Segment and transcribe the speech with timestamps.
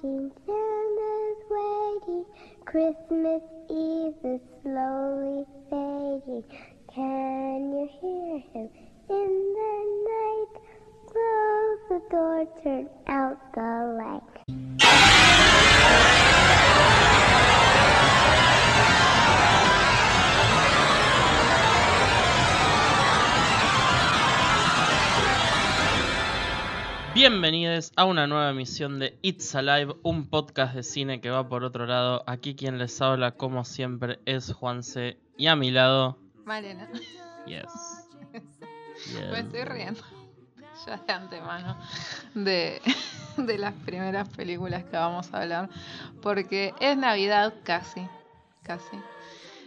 [0.00, 2.24] Santa's waiting.
[2.64, 6.44] Christmas Eve is slowly fading.
[6.94, 8.68] Can you hear him
[9.10, 9.74] in the
[10.08, 10.54] night?
[11.10, 14.27] Close the door, turn out the light.
[27.18, 31.64] Bienvenidos a una nueva emisión de It's Alive, un podcast de cine que va por
[31.64, 32.22] otro lado.
[32.28, 35.16] Aquí quien les habla, como siempre, es Juanse.
[35.36, 36.88] Y a mi lado, Malena.
[37.44, 38.06] yes.
[39.32, 40.00] Me estoy riendo
[40.86, 41.76] ya de antemano
[42.34, 42.80] de,
[43.36, 45.70] de las primeras películas que vamos a hablar.
[46.22, 48.06] Porque es Navidad casi.
[48.62, 48.96] Casi.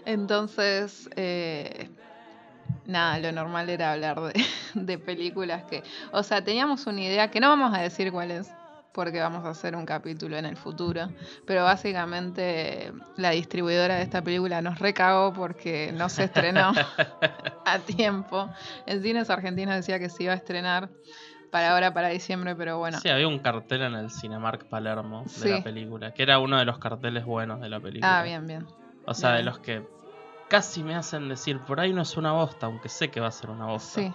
[0.06, 1.90] Entonces, eh,
[2.86, 4.34] nada, lo normal era hablar de,
[4.76, 5.84] de películas que.
[6.12, 8.50] O sea, teníamos una idea que no vamos a decir cuál es.
[8.94, 11.08] Porque vamos a hacer un capítulo en el futuro.
[11.46, 16.74] Pero básicamente la distribuidora de esta película nos recagó porque no se estrenó
[17.66, 18.50] a tiempo.
[18.86, 20.90] En cines argentinos decía que se iba a estrenar
[21.52, 23.00] para ahora, para diciembre, pero bueno.
[23.00, 25.50] Sí, había un cartel en el Cinemark Palermo de Sí.
[25.50, 28.20] la película, que era uno de los carteles buenos de la película.
[28.20, 28.66] Ah, bien, bien.
[29.06, 29.84] O sea, de los que
[30.52, 33.32] casi me hacen decir, por ahí no es una bosta, aunque sé que va a
[33.32, 34.02] ser una bosta.
[34.02, 34.14] Sí.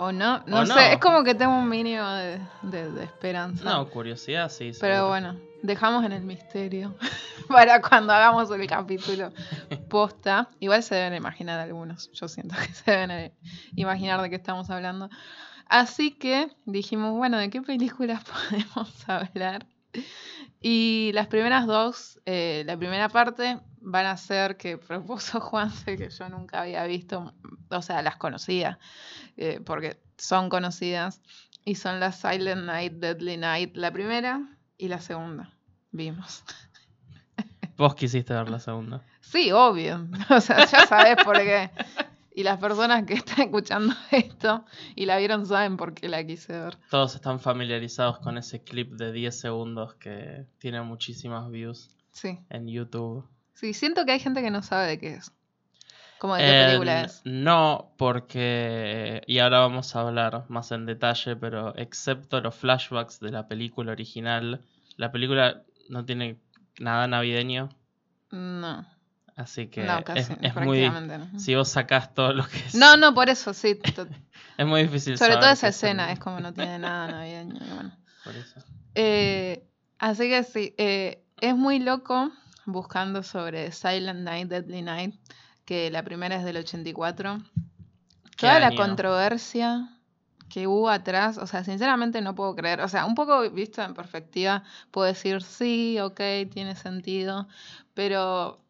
[0.00, 0.78] O no, no O sé, no.
[0.80, 3.64] es como que tengo un mínimo de, de- de esperanza.
[3.64, 4.72] No, curiosidad, sí.
[4.80, 5.08] pero seguro.
[5.08, 6.94] bueno, dejamos en el misterio
[7.48, 9.30] para cuando hagamos el capítulo
[9.88, 10.48] posta.
[10.60, 12.10] Igual se deben imaginar algunos.
[12.12, 13.32] Yo siento que se deben
[13.76, 15.08] imaginar de qué estamos hablando.
[15.68, 19.66] Así que dijimos, bueno, ¿de qué películas podemos hablar?
[20.60, 26.10] Y las primeras dos, eh, la primera parte van a ser que propuso Juanse, que
[26.10, 27.32] yo nunca había visto,
[27.70, 28.80] o sea, las conocía,
[29.36, 31.22] eh, porque son conocidas,
[31.64, 35.52] y son las Silent Night, Deadly Night, la primera y la segunda.
[35.92, 36.42] Vimos.
[37.76, 39.02] Vos quisiste ver la segunda.
[39.20, 40.08] Sí, obvio.
[40.30, 41.70] O sea, ya sabes por qué.
[42.38, 46.52] Y las personas que están escuchando esto y la vieron saben por qué la quise
[46.52, 46.76] ver.
[46.88, 52.38] Todos están familiarizados con ese clip de 10 segundos que tiene muchísimas views Sí.
[52.50, 53.26] en YouTube.
[53.54, 55.32] Sí, siento que hay gente que no sabe de qué es.
[56.20, 57.22] Como de qué Eh, película es.
[57.24, 59.22] No, porque.
[59.26, 63.90] Y ahora vamos a hablar más en detalle, pero excepto los flashbacks de la película
[63.90, 64.60] original,
[64.96, 66.38] la película no tiene
[66.78, 67.68] nada navideño.
[68.30, 68.86] No.
[69.38, 70.32] Así que no, es, casi.
[70.40, 70.80] es muy.
[70.80, 71.38] prácticamente no.
[71.38, 72.74] Si vos sacás todo lo que es.
[72.74, 73.78] No, no, por eso, sí.
[74.58, 77.60] Es muy difícil Sobre saber todo esa escena, es como no tiene nada navideño.
[77.72, 77.96] bueno.
[78.24, 78.60] Por eso.
[78.96, 79.64] Eh,
[80.00, 82.32] así que sí, eh, es muy loco
[82.66, 85.14] buscando sobre Silent Night, Deadly Night,
[85.64, 87.38] que la primera es del 84.
[88.36, 89.88] ¿Qué Toda la controversia
[90.48, 92.80] que hubo atrás, o sea, sinceramente no puedo creer.
[92.80, 97.46] O sea, un poco visto en perspectiva, puedo decir sí, ok, tiene sentido,
[97.94, 98.64] pero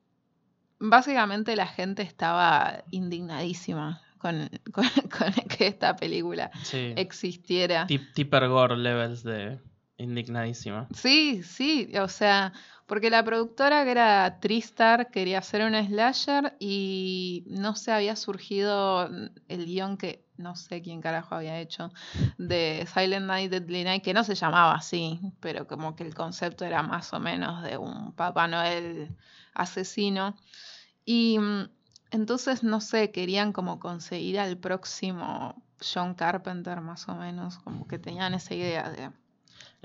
[0.79, 4.85] básicamente la gente estaba indignadísima con, con-
[5.17, 6.93] con que esta película Sí.
[6.97, 7.87] existiera.
[7.87, 9.59] Tip- Tipper Gore levels de
[9.97, 10.89] indignadísima.
[10.95, 12.53] Sí, sí, o sea,
[12.87, 19.09] porque la productora que era Tristar quería hacer un slasher y no sé, había surgido
[19.49, 21.93] el guion que no sé quién carajo había hecho
[22.39, 26.65] de Silent Night, Deadly Night, que no se llamaba así, pero como que el concepto
[26.65, 29.15] era más o menos de un Papá Noel
[29.55, 30.37] asesino.
[31.05, 31.69] Y mm,
[32.13, 37.99] entonces, no sé, querían como conseguir al próximo John Carpenter más o menos, como que
[37.99, 39.11] tenían esa idea de...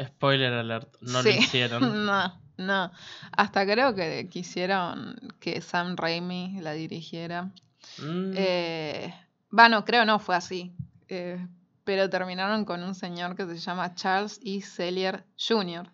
[0.04, 1.30] Spoiler alert, no Sí.
[1.34, 1.82] lo hicieron.
[2.06, 2.92] No, no.
[3.32, 7.52] Hasta creo que quisieron que Sam Raimi la dirigiera.
[8.00, 9.14] Mm, Eh,
[9.54, 10.74] bueno, creo no fue así.
[11.10, 11.38] Eh,
[11.84, 14.62] pero terminaron con un señor que se llama Charles E.
[14.62, 15.88] Sellier Jr.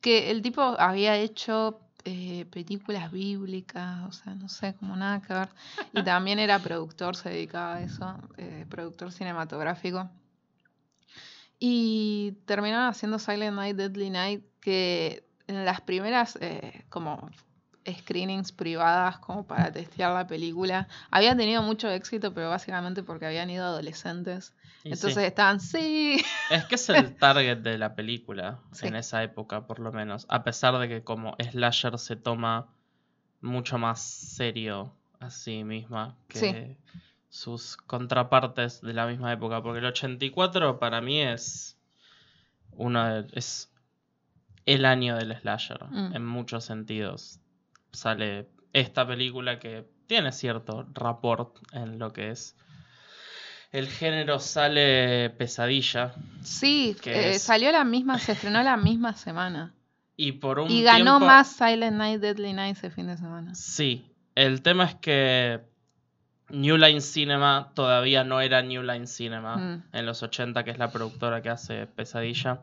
[0.00, 5.34] Que el tipo había hecho eh, películas bíblicas, o sea, no sé, como nada que
[5.34, 5.48] ver.
[5.92, 10.08] Y también era productor, se dedicaba a eso, eh, productor cinematográfico.
[11.58, 17.28] Y terminaron haciendo Silent Night, Deadly Night, que en las primeras eh, como
[17.86, 23.50] screenings privadas como para testear la película, había tenido mucho éxito, pero básicamente porque habían
[23.50, 24.54] ido adolescentes.
[24.84, 24.94] y sí.
[24.94, 28.86] Entonces estaban, sí, Es que es el target de la película Sí.
[28.86, 30.26] en esa época, por lo menos.
[30.28, 32.68] A pesar de que como slasher se toma
[33.40, 36.76] mucho más serio a sí misma que Sí.
[37.28, 39.62] sus contrapartes de la misma época.
[39.62, 41.76] Porque el 84 para mí es
[42.72, 43.70] uno de- es
[44.66, 46.14] el año del slasher Mm.
[46.16, 47.40] en muchos sentidos.
[47.92, 52.56] Sale esta película que tiene cierto rapport en lo que es
[53.70, 56.14] el género sale Pesadilla.
[56.42, 59.74] Sí, Que eh, es- salió la misma, se estrenó la misma semana.
[60.16, 63.54] Y por un Y ganó tiempo- más Silent Night, Deadly Night ese fin de semana.
[63.54, 65.60] Sí, el tema es que
[66.50, 69.84] New Line Cinema todavía no era New Line Cinema Mm.
[69.92, 72.60] en los 80, que es la productora que hace Pesadilla.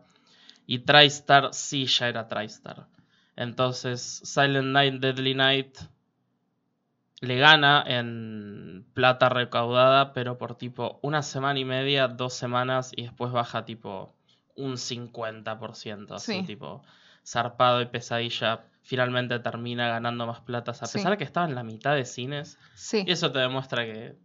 [0.67, 2.85] Y TriStar sí ya era TriStar.
[3.39, 5.77] Entonces, Silent Night, Deadly Night
[7.21, 13.03] le gana en plata recaudada, pero por tipo una semana y media, dos semanas, y
[13.03, 14.13] después baja tipo
[14.55, 16.43] un 50%, así Sí.
[16.43, 16.83] tipo
[17.25, 18.65] zarpado y pesadilla.
[18.83, 20.97] Finalmente termina ganando más platas, a Sí.
[20.97, 22.57] pesar de que estaba en la mitad de cines.
[22.75, 23.05] Sí.
[23.07, 24.17] Y eso te demuestra que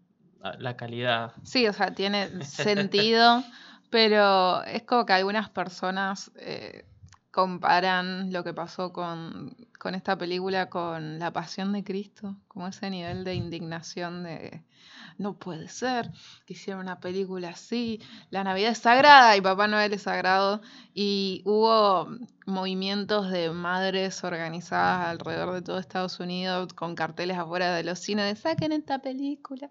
[0.59, 1.33] la calidad.
[1.45, 3.45] Sí, o sea, tiene sentido,
[3.91, 6.85] pero es como que algunas personas eh,
[7.35, 12.91] comparan lo que pasó con, con esta película con La Pasión de Cristo, como ese
[12.91, 14.63] nivel de indignación de
[15.19, 16.13] no puede ser
[16.47, 18.01] que hicieron una película así,
[18.31, 20.61] la Navidad es sagrada y Papá Noel es sagrado,
[20.95, 22.09] y hubo
[22.47, 28.33] movimientos de madres organizadas alrededor de todo Estados Unidos con carteles afuera de los cines
[28.33, 29.69] de saquen esta película.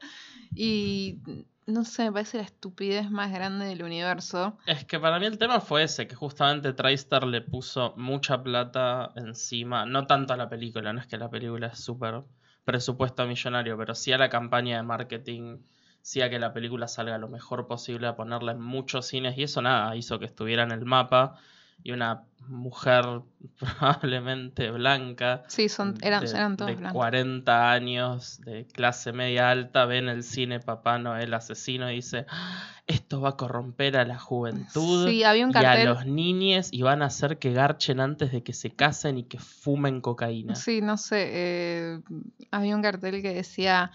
[0.54, 1.19] Y
[1.65, 4.57] no sé, me parece la estupidez más grande del universo.
[4.65, 9.12] Es que para mí el tema fue ese, que justamente TriStar le puso mucha plata
[9.15, 12.24] encima, no tanto a la película, no es que la película es súper
[12.65, 15.60] presupuesto millonario, pero sí a la campaña de marketing,
[16.01, 19.44] sí a que la película salga lo mejor posible, a ponerla en muchos cines, y
[19.44, 21.39] eso nada, hizo que estuviera en el mapa,
[21.83, 23.06] y una mujer
[23.59, 26.97] probablemente blanca, Sí, son, eran, de, eran todos de blancos.
[27.00, 32.25] 40 años, de clase media alta, ve en el cine Papá Noel asesino y dice,
[32.30, 36.68] "Ah, esto va a corromper a la juventud Sí, había un y a los niños
[36.71, 40.56] y van a hacer que garchen antes de que se casen y que fumen cocaína.
[40.56, 41.30] Sí, no sé.
[41.33, 42.00] eh,
[42.51, 43.91] había un cartel que decía.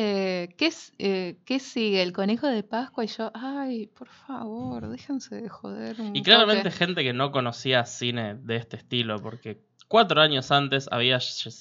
[0.00, 2.02] Eh, ¿qué, es- eh, ¿Qué sigue?
[2.02, 3.04] ¿El conejo de Pascua?
[3.04, 5.96] Y yo, ay, por favor, déjense de joder.
[6.14, 6.76] Y claramente toque".
[6.76, 11.18] gente que no conocía cine de este estilo, porque cuatro años antes había,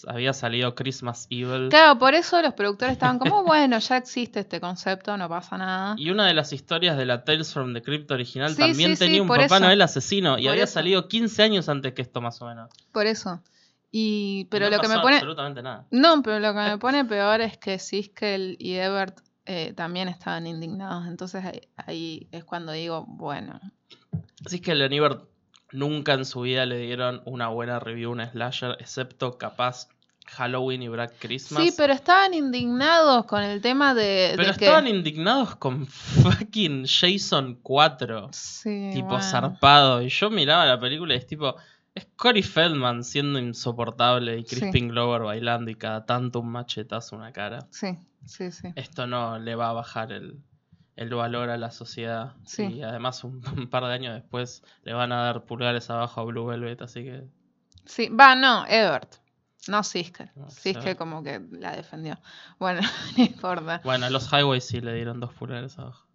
[0.07, 1.69] había salido Christmas Evil.
[1.69, 5.95] Claro, por eso los productores estaban como, bueno, ya existe este concepto, no pasa nada.
[5.97, 8.95] Y una de las historias de la Tales from the Crypt original Sí, también sí,
[8.97, 9.59] sí, tenía un Papá eso.
[9.61, 10.73] Noel asesino y Por había eso.
[10.73, 12.69] salido 15 años antes que esto más o menos.
[12.91, 13.41] Por eso.
[13.91, 15.15] Y, pero Y no lo que me pone.
[15.15, 15.85] absolutamente nada.
[15.91, 20.45] No, pero lo que me pone peor es que Siskel y Ebert eh, también estaban
[20.45, 21.07] indignados.
[21.07, 23.59] Entonces ahí, ahí es cuando digo, bueno,
[24.45, 25.23] Así que el Anibert
[25.71, 29.87] nunca en su vida le dieron una buena review a un slasher, excepto capaz
[30.27, 31.63] Halloween y Black Christmas.
[31.63, 34.65] Sí, pero estaban indignados con el tema de, Pero de que...
[34.65, 39.23] estaban indignados con fucking Jason 4, Sí, tipo bueno.
[39.23, 40.01] zarpado.
[40.01, 41.55] Y yo miraba la película y es tipo,
[41.97, 44.55] es Corey Feldman siendo insoportable y Sí.
[44.55, 47.67] Crispin Glover bailando y cada tanto un machetazo una cara.
[47.71, 48.69] Sí, sí, sí.
[48.75, 50.41] Esto no le va a bajar el,
[50.95, 52.33] el valor a la sociedad.
[52.45, 52.63] Sí.
[52.65, 56.23] Y además un, un par de años después le van a dar pulgares abajo a
[56.23, 57.27] Blue Velvet, así que...
[57.85, 59.15] Sí, va, no, Ebert.
[59.67, 60.29] No Siskel.
[60.35, 60.97] No, Siskel Ebert.
[60.97, 62.17] como que la defendió.
[62.59, 62.81] Bueno,
[63.17, 63.81] no importa.
[63.83, 66.06] Bueno, a los Highways sí le dieron dos pulgares abajo.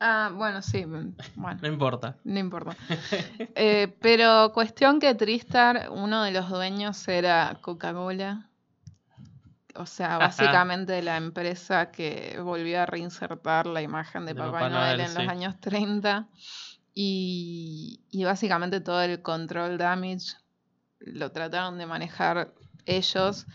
[0.00, 1.58] Ah, bueno, sí, mm, bueno.
[1.62, 2.16] No importa.
[2.24, 2.76] No importa.
[3.56, 8.50] Eh, pero cuestión que Tristar, uno de los dueños era Coca-Cola.
[9.76, 14.68] O sea, básicamente la empresa que volvió a reinsertar la imagen de, De Papá, Papá
[14.68, 15.18] Noel, en sí.
[15.18, 16.28] los años 30.
[16.94, 20.36] Y, y básicamente todo el control damage
[21.00, 22.54] lo trataron de manejar
[22.86, 23.46] ellos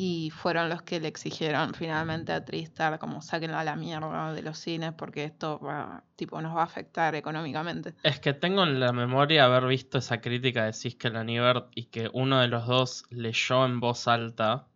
[0.00, 4.42] y fueron los que le exigieron finalmente a Tristar como sáquenlo a la mierda de
[4.42, 7.94] los cines porque esto va, tipo, nos va a afectar económicamente.
[8.04, 11.86] Es que tengo en la memoria haber visto esa crítica de Siskel a Nivert y
[11.86, 14.68] que uno de los dos leyó en voz alta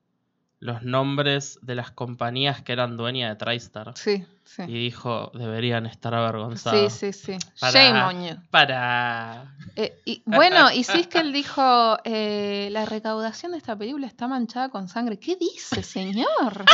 [0.59, 3.93] los nombres de las compañías que eran dueñas de TriStar.
[3.95, 4.63] Sí, sí.
[4.67, 6.93] Y dijo, deberían estar Sí, avergonzados.
[6.93, 7.37] sí, sí.
[7.61, 8.37] Para- Shame on you.
[8.51, 9.55] Para...
[9.77, 14.89] Eh, y, bueno, y Siskel dijo, eh, la recaudación de esta película está manchada con
[14.89, 15.19] sangre.
[15.19, 16.65] ¿Qué dice, señor?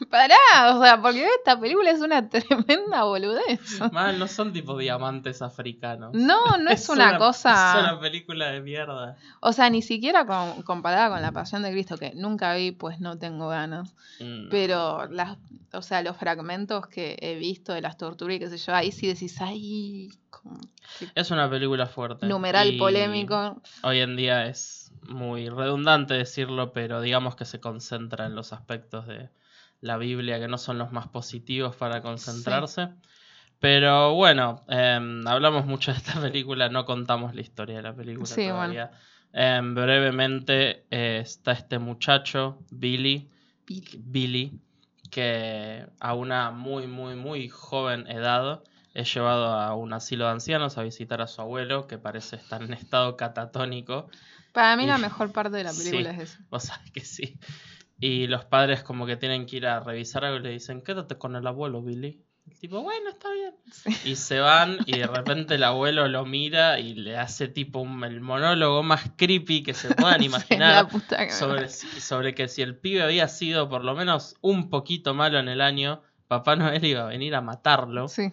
[0.10, 0.36] Pará,
[0.74, 3.80] o sea, porque esta película es una tremenda boludez.
[3.92, 6.12] Mal, no son tipo diamantes africanos.
[6.14, 7.74] No, no es, una, cosa...
[7.78, 9.16] Es una película de mierda.
[9.40, 13.00] O sea, ni siquiera con- comparada con La Pasión de Cristo, que nunca vi, pues
[13.00, 13.94] no tengo ganas.
[14.20, 14.48] Mm.
[14.50, 15.38] Pero, las,
[15.72, 18.92] o sea, los fragmentos que he visto de las torturas y qué sé yo, ahí
[18.92, 20.58] sí decís, ay, como
[21.14, 22.26] Es una película fuerte.
[22.26, 23.60] numeral y polémico.
[23.82, 29.06] Hoy en día es muy redundante decirlo, pero digamos que se concentra en los aspectos
[29.06, 29.30] de
[29.82, 32.88] la Biblia que no son los más positivos para concentrarse.
[33.58, 38.26] Pero bueno, em, hablamos mucho de esta película, no contamos la historia de la película
[38.26, 38.54] Sí, bueno.
[38.56, 38.90] todavía.
[39.34, 43.30] Em, brevemente eh, está este muchacho, Billy,
[43.98, 44.58] Billy,
[45.10, 48.62] que a una muy, muy, muy joven edad
[48.94, 52.62] es llevado a un asilo de ancianos a visitar a su abuelo, que parece estar
[52.62, 54.08] en estado catatónico.
[54.52, 56.20] Para mí la mejor parte de la película Sí.
[56.20, 56.42] es eso.
[56.50, 57.38] Vos sabés que sí.
[58.02, 61.16] Y los padres como que tienen que ir a revisar algo y le dicen, quédate
[61.18, 62.20] con el abuelo, Billy.
[62.50, 63.54] El tipo, bueno, está bien.
[63.70, 64.10] Sí.
[64.10, 68.02] Y se van y de repente el abuelo lo mira y le hace tipo un-
[68.02, 70.88] el monólogo más creepy que se puedan imaginar.
[71.30, 75.48] sobre, sobre que si el pibe había sido por lo menos un poquito malo en
[75.48, 78.08] el año, Papá Noel iba a venir a matarlo.
[78.08, 78.32] Sí.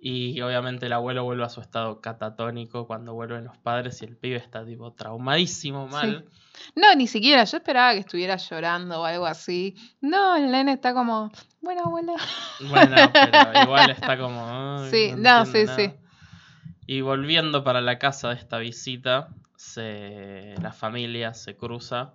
[0.00, 4.16] Y obviamente el abuelo vuelve a su estado catatónico cuando vuelven los padres y el
[4.16, 6.24] pibe está tipo traumadísimo mal.
[6.76, 7.44] No, ni siquiera.
[7.44, 9.74] Yo esperaba que estuviera llorando o algo así.
[10.00, 12.14] No, el nene está como, bueno, abuela.
[12.68, 14.46] Bueno, pero igual está como...
[14.82, 15.88] "Ay, Sí, no, sí, sí.
[15.88, 15.94] nada".
[16.86, 22.14] Y volviendo para la casa de esta visita, se, la familia se cruza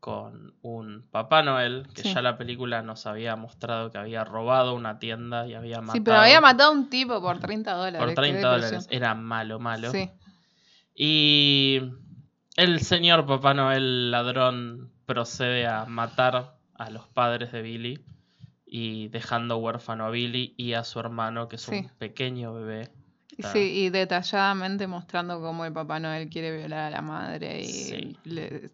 [0.00, 2.14] con un Papá Noel, que Sí.
[2.14, 5.92] ya la película nos había mostrado que había robado una tienda y había matado...
[5.92, 7.98] Sí, pero había matado a un tipo por 30 dólares.
[8.00, 8.60] Por qué 30 depresión.
[8.80, 8.88] dólares.
[8.90, 9.90] Era malo, malo.
[9.90, 10.10] Sí,
[10.94, 11.80] Y
[12.56, 18.04] el señor Papá Noel ladrón procede a matar a los padres de Billy
[18.66, 21.74] y dejando huérfano a Billy y a su hermano, que es Sí.
[21.76, 22.90] un pequeño bebé.
[23.36, 27.64] Está- sí, y detalladamente mostrando cómo el Papá Noel quiere violar a la madre y
[27.64, 28.16] Sí.
[28.24, 28.70] le-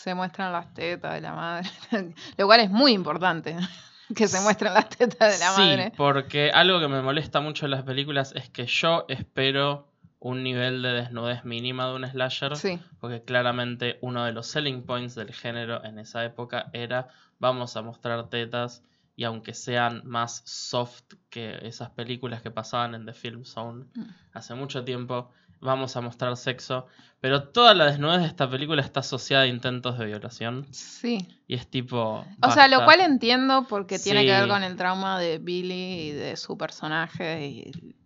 [0.00, 1.68] se muestran las tetas de la madre.
[2.36, 3.56] Lo cual es muy importante,
[4.14, 5.92] que se muestren las tetas de la sí, madre.
[5.96, 9.88] porque algo que me molesta mucho en las películas es que yo espero
[10.20, 12.56] un nivel de desnudez mínima de un slasher.
[12.56, 17.76] Sí, Porque claramente uno de los selling points del género en esa época era vamos
[17.76, 18.82] a mostrar tetas
[19.16, 24.02] y aunque sean más soft que esas películas que pasaban en The Film Zone Mm.
[24.32, 26.86] hace mucho tiempo, vamos a mostrar sexo.
[27.20, 31.26] Pero toda la desnudez de esta película está asociada a intentos de violación sí.
[31.48, 32.24] y es tipo...
[32.42, 36.12] O sea, lo cual entiendo porque tiene que ver con el trauma de Billy y
[36.12, 37.96] de su personaje y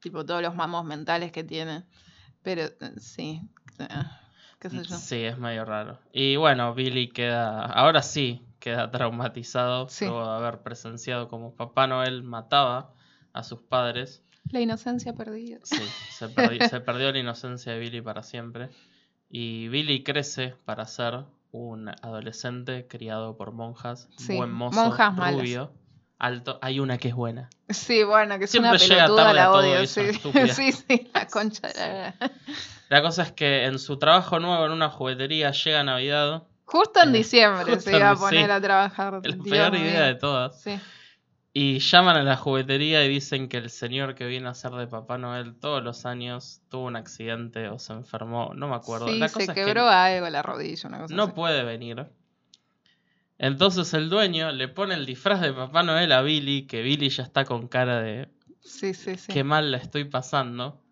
[0.00, 1.84] tipo todos los mamos mentales que tiene.
[2.42, 3.42] Pero eh, sí,
[3.78, 3.88] eh,
[4.58, 4.96] qué sé yo.
[4.96, 5.98] Sí, es medio raro.
[6.12, 10.06] Y bueno, Billy queda, ahora sí, queda traumatizado Sí.
[10.06, 12.94] luego de haber presenciado como Papá Noel mataba
[13.34, 14.23] a sus padres.
[14.50, 15.58] La inocencia perdida.
[15.62, 18.68] Sí, se perdi- se perdió la inocencia de Billy para siempre.
[19.28, 25.40] Y Billy crece para ser un adolescente criado por monjas, Sí, buen mozo, monjas malas.
[25.40, 25.72] rubio,
[26.18, 26.58] alto.
[26.62, 27.48] Hay una que es buena.
[27.68, 29.86] Sí, bueno, que es Siempre una llega pelotuda, la odio.
[29.86, 30.02] Sí.
[30.54, 32.14] sí, sí, la concha de la...
[32.90, 36.44] La cosa es que en su trabajo nuevo en una juguetería llega Navidad.
[36.66, 38.50] Justo en Eh, diciembre justo se iba a poner sí.
[38.52, 39.14] a trabajar.
[39.14, 39.80] La Dios peor mío.
[39.80, 40.60] idea de todas.
[40.60, 40.78] Sí.
[41.56, 44.88] Y llaman a la juguetería y dicen que el señor que viene a ser de
[44.88, 49.06] Papá Noel todos los años tuvo un accidente o se enfermó, no me acuerdo.
[49.06, 51.32] Sí, la se cosa es que quebró algo la rodilla, una cosa no así.
[51.32, 52.08] puede venir.
[53.38, 57.22] Entonces el dueño le pone el disfraz de Papá Noel a Billy, que Billy ya
[57.22, 58.28] está con cara de
[58.60, 59.32] Sí, sí, sí.
[59.32, 60.82] qué mal la estoy pasando.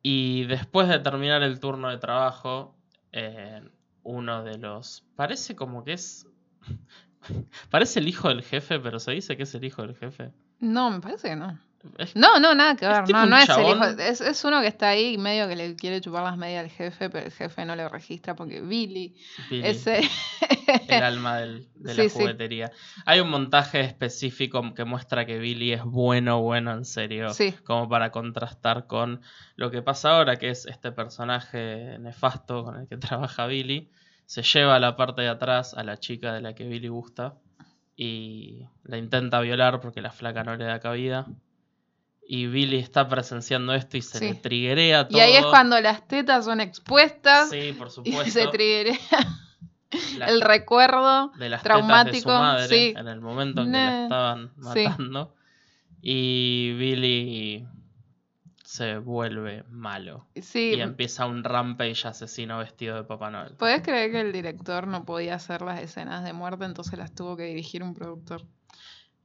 [0.00, 2.76] Y después de terminar el turno de trabajo,
[3.10, 3.62] eh,
[4.04, 5.04] uno de los...
[5.16, 6.26] Parece como que es...
[7.70, 10.32] Parece el hijo del jefe, pero se dice que es el hijo del jefe.
[10.60, 11.58] No, me parece que no.
[11.96, 13.08] Es- No, no, nada que ver.
[13.08, 13.84] No, no es el hijo.
[13.84, 17.08] Es, es uno que está ahí medio que le quiere chupar las medias al jefe,
[17.08, 19.14] pero el jefe no le registra porque Billy,
[19.48, 20.00] Billy, ese.
[20.88, 22.08] el alma del- de la sí.
[22.10, 22.72] juguetería.
[23.06, 27.30] Hay un montaje específico que muestra que Billy es bueno, bueno, en serio.
[27.30, 27.54] Sí.
[27.64, 29.20] Como para contrastar con
[29.54, 32.96] lo que pasa ahora, que es este personaje nefasto con el que
[33.36, 33.88] trabaja Billy.
[34.28, 37.36] Se lleva a la parte de atrás a la chica de la que Billy gusta
[37.96, 41.26] y la intenta violar porque la flaca no le da cabida.
[42.30, 44.24] Y Billy está presenciando esto y se Sí.
[44.28, 45.16] le triguea todo.
[45.16, 48.30] Y ahí es cuando las tetas son expuestas Sí, por y supuesto.
[48.30, 48.98] se triggerea
[50.18, 51.32] La- el recuerdo.
[51.38, 52.94] de las traumático, tetas de su madre sí.
[52.98, 54.84] en el momento en que la estaban sí.
[54.84, 55.34] matando.
[56.02, 57.66] Y Billy
[58.68, 60.26] se vuelve malo.
[60.42, 63.54] Sí, Y empieza un rampage asesino vestido de Papá Noel.
[63.54, 67.34] ¿Podés creer que el director no podía hacer las escenas de muerte, entonces las tuvo
[67.34, 68.42] que dirigir un productor?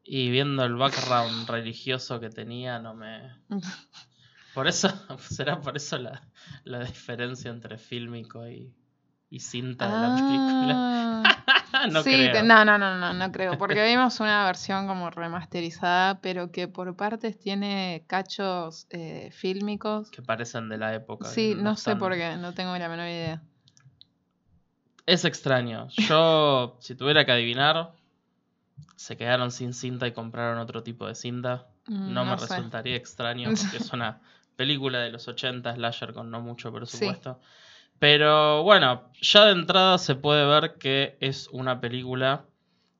[0.02, 3.20] Y viendo el background religioso que tenía, no me.
[4.54, 4.88] Por eso,
[5.20, 6.26] será por eso la,
[6.64, 8.74] la diferencia entre fílmico y,
[9.30, 11.24] y cinta de la película.
[11.92, 12.34] No sí, creo.
[12.34, 13.58] te- no, no, no, no, no creo.
[13.58, 20.10] Porque vimos una versión como remasterizada, pero que por partes tiene cachos eh, fílmicos.
[20.12, 21.30] Que parecen de la época.
[21.30, 23.42] Sí, no sé por qué, no tengo la menor idea.
[25.06, 25.90] Es extraño.
[25.90, 27.94] Yo, si tuviera que adivinar,
[28.96, 31.68] se quedaron sin cinta y compraron otro tipo de cinta.
[31.88, 32.56] Mm, No, me sé.
[32.56, 34.22] resultaría extraño porque es una
[34.56, 37.40] película de los 80, slasher con no mucho presupuesto.
[38.04, 42.44] Pero bueno, ya de entrada se puede ver que es una película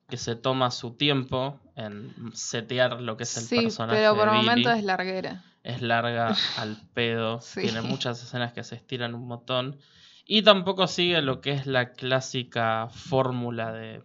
[0.08, 4.24] que se toma su tiempo en setear lo que es el sí, personaje pero por
[4.24, 4.46] de Billy.
[4.46, 5.44] momentos es larguera.
[5.62, 7.60] es larga al pedo, Sí.
[7.60, 9.76] tiene muchas escenas que se estiran un montón
[10.24, 14.02] y tampoco sigue lo que es la clásica fórmula de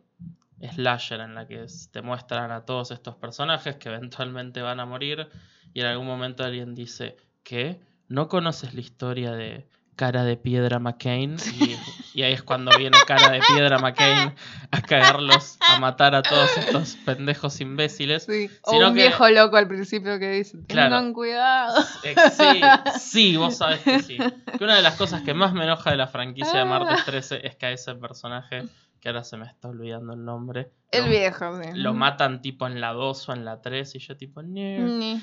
[0.74, 5.30] slasher en la que te muestran a todos estos personajes que eventualmente van a morir
[5.74, 7.80] y en algún momento alguien dice ¿qué?
[8.10, 9.66] ¿no conoces la historia de
[10.00, 11.36] cara de piedra McCain?
[11.60, 11.76] Y,
[12.20, 14.34] y ahí es cuando viene cara de piedra McCain
[14.72, 18.24] a cagarlos, a matar a todos estos pendejos imbéciles.
[18.24, 18.50] Sí.
[18.62, 20.96] O Sino un que- viejo loco al principio que dice, Claro.
[20.96, 21.84] tengan cuidado.
[22.04, 22.62] Eh, sí,
[23.00, 24.18] sí, vos sabés que sí.
[24.58, 27.46] Que una de las cosas que más me enoja de la franquicia de Martes 13
[27.46, 28.64] es que a ese personaje,
[29.00, 31.70] que ahora se me está olvidando el nombre, El lo, viejo, sí.
[31.76, 34.42] lo matan tipo en la 2 o en la 3 y yo tipo...
[34.42, 34.78] "Nee".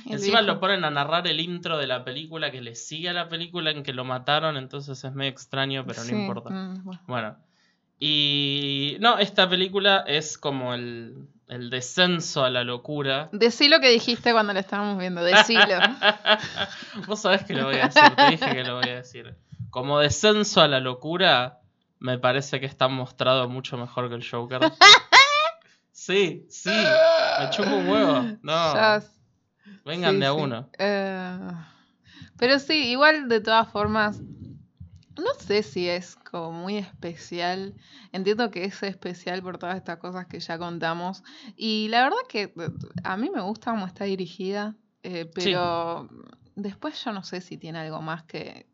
[0.06, 0.54] Encima viejo.
[0.54, 3.70] lo ponen a narrar el intro de la película que le sigue a la película
[3.70, 6.50] en que lo mataron, entonces es medio extraño, pero Sí, no importa.
[6.50, 7.00] mm, bueno.
[7.06, 7.36] Bueno.
[7.98, 8.96] Y...
[9.00, 13.28] No, esta película es como el, el descenso a la locura.
[13.32, 15.60] Decí lo que dijiste cuando lo estábamos viendo, decilo.
[17.06, 19.34] Vos sabés que lo voy a decir, te dije que lo voy a decir.
[19.70, 21.60] Como descenso a la locura,
[21.98, 24.60] me parece que está mostrado mucho mejor que el Joker.
[25.90, 28.12] Sí, sí, me chupo un huevo.
[28.42, 29.02] No, Ya-
[29.84, 30.40] vengan sí, de a sí.
[30.40, 30.70] uno.
[30.78, 31.38] Eh,
[32.36, 37.74] pero sí, igual de todas formas, no sé si es como muy especial.
[38.12, 41.22] Entiendo que es especial por todas estas cosas que ya contamos.
[41.56, 42.70] Y la verdad que eh,
[43.02, 46.10] a mí me gusta cómo está dirigida, eh, pero
[46.56, 48.66] después yo no sé si tiene algo más que,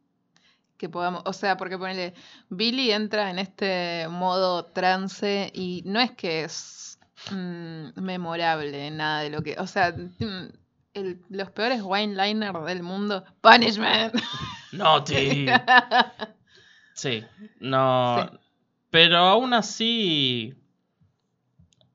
[0.83, 1.23] que podamos...
[1.25, 2.13] O sea, porque ponele,
[2.51, 6.99] Billy entra en este modo trance y no es que es
[7.31, 9.57] mm, memorable nada de lo que...
[9.61, 9.93] O sea...
[9.93, 10.49] mm,
[10.95, 13.25] el- los peores wine liners del mundo.
[13.41, 14.13] Punishment.
[14.73, 15.47] Naughty.
[16.95, 17.25] Sí,
[17.61, 18.29] no.
[18.31, 18.39] Sí.
[18.91, 20.55] Pero aún así.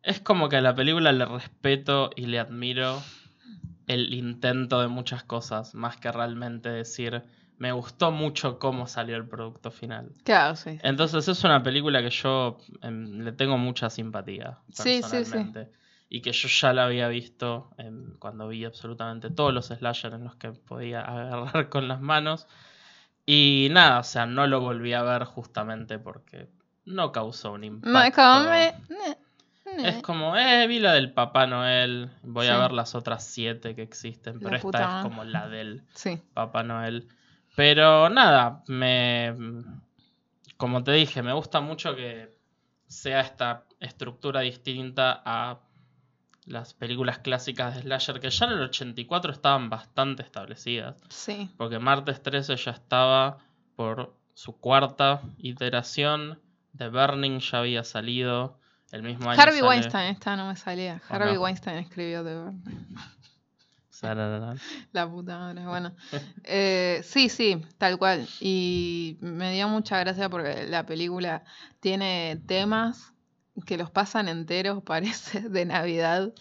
[0.01, 3.03] Es como que a la película le respeto y le admiro
[3.85, 7.23] el intento de muchas cosas, más que realmente decir,
[7.57, 10.11] me gustó mucho cómo salió el producto final.
[10.23, 10.77] Claro, sí.
[10.83, 14.59] Entonces es una película que yo em, le tengo mucha simpatía.
[14.73, 15.37] Sí, sí, sí.
[16.09, 20.23] Y que yo ya la había visto em, cuando vi absolutamente todos los slasher en
[20.23, 22.47] los que podía agarrar con las manos.
[23.25, 26.47] Y nada, o sea, no lo volví a ver justamente porque
[26.85, 27.91] no causó un impacto.
[27.91, 30.37] No, es como...
[30.37, 32.09] eh, vi la del Papá Noel.
[32.23, 36.21] Voy a ver las otras siete que existen, pero esta es como la del Sí.
[36.33, 37.09] Papá Noel.
[37.57, 39.33] Pero nada, me.
[40.57, 42.31] Como te dije, me gusta mucho que
[42.85, 45.57] sea esta estructura distinta a
[46.45, 50.97] las películas clásicas de Slasher, que ya en el 84 estaban bastante establecidas.
[51.09, 51.49] Sí.
[51.57, 53.39] Porque Martes 13 ya estaba
[53.75, 56.39] por su cuarta iteración.
[56.77, 58.59] The Burning ya había salido.
[58.91, 59.41] El mismo año.
[59.41, 61.01] Harvey sale- Weinstein, esta no me salía.
[61.09, 61.41] ¿O Harvey no?
[61.41, 62.63] Weinstein escribió The Burn.
[64.91, 65.95] La puta madre, bueno.
[66.43, 68.27] Eh, sí, sí, tal cual.
[68.39, 71.43] Y me dio mucha gracia porque la película
[71.79, 73.13] tiene temas
[73.65, 76.33] que los pasan enteros, parece, de Navidad.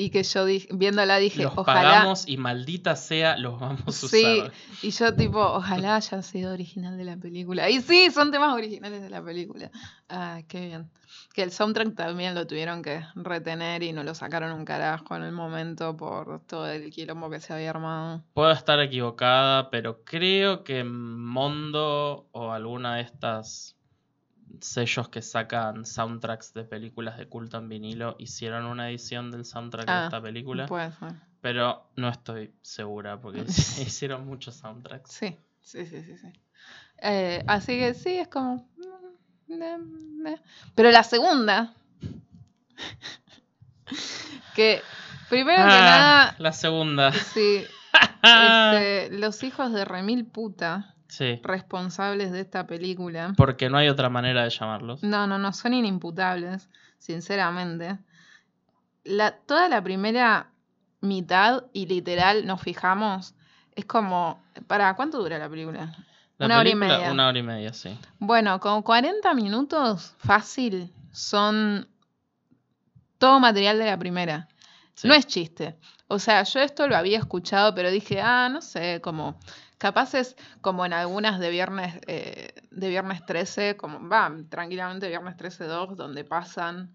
[0.00, 1.82] Y que yo dije, viéndola dije, Los ojalá.
[1.82, 4.52] pagamos y maldita sea, los vamos a Sí, usar.
[4.80, 7.68] y yo tipo, ojalá haya sido original de la película.
[7.68, 9.70] Y sí, son temas originales de la película.
[10.08, 10.88] Ah, qué bien.
[11.34, 15.22] Que el soundtrack también lo tuvieron que retener y no lo sacaron un carajo en
[15.24, 18.22] el momento por todo el quilombo que se había armado.
[18.34, 23.76] Puedo estar equivocada, pero creo que Mondo o alguna de estas
[24.60, 29.86] sellos que sacan soundtracks de películas de culto en vinilo hicieron una edición del soundtrack
[29.86, 30.66] de Ah, esta película.
[30.66, 31.12] Puede ser.
[31.40, 33.44] Pero no estoy segura porque
[33.86, 35.12] hicieron muchos soundtracks.
[35.12, 36.16] Sí, sí, sí, sí.
[36.18, 36.32] sí.
[37.00, 38.68] Eh, así que sí, es como...
[39.48, 40.40] mm, ne- ne.
[40.74, 41.72] Pero la segunda...
[44.54, 44.82] que
[45.28, 46.36] primero que Ah, nada...
[46.38, 47.12] La segunda.
[47.12, 47.64] Sí,
[48.22, 51.40] este, los hijos de Remil Puta, Sí.
[51.42, 55.02] responsables de esta película, Porque no hay otra manera de llamarlos.
[55.02, 56.68] no, no, no, son inimputables,
[56.98, 57.98] sinceramente.
[59.04, 60.50] La, toda la primera
[61.00, 63.34] mitad, y literal, nos fijamos,
[63.74, 65.94] es como, ¿para cuánto dura la película?
[66.36, 67.10] La una hora y media.
[67.12, 67.98] Una hora y media, sí.
[68.18, 71.88] Bueno, con 40 minutos, fácil, son
[73.18, 74.48] todo material de la primera.
[74.94, 75.08] sí.
[75.08, 75.76] No es chiste.
[76.06, 79.38] O sea, yo esto lo había escuchado, pero dije, ah, no sé, como
[79.78, 85.36] capaz es como en algunas de viernes, eh, de viernes 13, como va, tranquilamente viernes
[85.36, 86.92] 13 2, donde pasan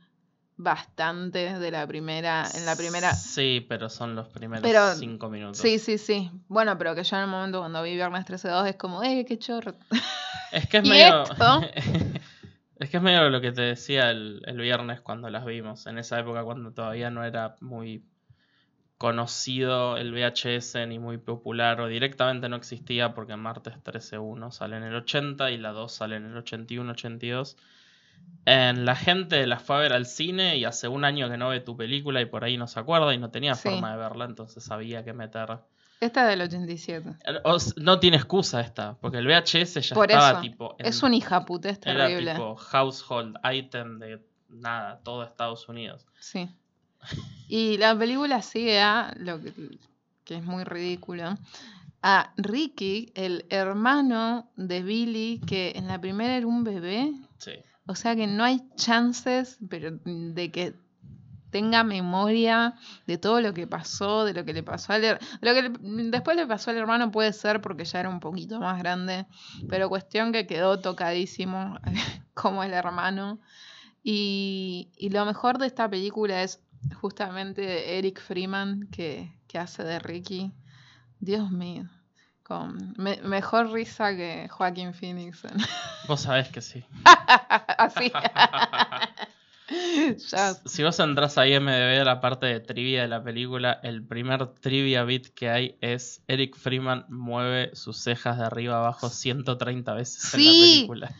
[0.55, 3.13] bastante de la primera, en la primera.
[3.15, 5.57] Sí, pero son los primeros Pero- cinco minutos.
[5.57, 6.29] Sí, sí, sí.
[6.47, 9.25] Bueno, pero que yo en el momento cuando vi viernes 13 2 es como, eh,
[9.27, 9.73] qué chorro.
[10.51, 11.23] Es que es ¿Y medio.
[12.75, 15.97] Es que es medio lo que te decía el, el viernes cuando las vimos, en
[15.97, 18.03] esa época cuando todavía no era muy
[19.03, 24.83] conocido el VHS ni muy popular o directamente no existía porque Martes 13.1 sale en
[24.83, 27.57] el 80 y la 2 sale en el 81-82.
[28.45, 31.49] En la gente la fue a ver al cine y hace un año que no
[31.49, 33.67] ve tu película y por ahí no se acuerda y no tenía Sí.
[33.67, 35.57] forma de verla, entonces había que meter...
[35.99, 37.09] Esta es del 87.
[37.43, 40.39] O s- no tiene excusa esta, porque el VHS ya Por estaba eso.
[40.41, 40.75] tipo...
[40.79, 42.31] en- Es un hijapute, es Era terrible.
[42.31, 46.05] tipo household item de nada, todo Estados Unidos.
[46.19, 46.49] Sí.
[47.47, 49.53] Y la película sigue a lo que,
[50.23, 51.37] que es muy ridículo.
[52.01, 57.13] A Ricky, el hermano de Billy, que en la primera era un bebé.
[57.37, 57.53] Sí.
[57.85, 60.73] O sea que no hay chances pero, de que
[61.51, 62.73] tenga memoria
[63.05, 66.35] de todo lo que pasó, de lo que le pasó al lo que le- después
[66.35, 69.27] le pasó al hermano puede ser porque ya era un poquito más grande,
[69.69, 71.77] pero cuestión que quedó tocadísimo
[72.33, 73.39] como el hermano.
[74.03, 76.59] Y, y lo mejor de esta película es
[77.01, 80.51] justamente Eric Freeman que, que hace de Ricky.
[81.19, 81.89] Dios mío.
[82.43, 85.43] Con me- mejor risa que Joaquín Phoenix.
[85.45, 85.57] en-
[86.07, 86.83] Vos sabés que sí.
[87.77, 88.11] Así.
[90.29, 90.53] Ya.
[90.65, 94.45] Si vos entras a IMDB a la parte de trivia de la película, el primer
[94.55, 100.33] trivia bit que hay es Eric Freeman mueve sus cejas de arriba abajo 130 veces
[100.33, 101.15] en la película.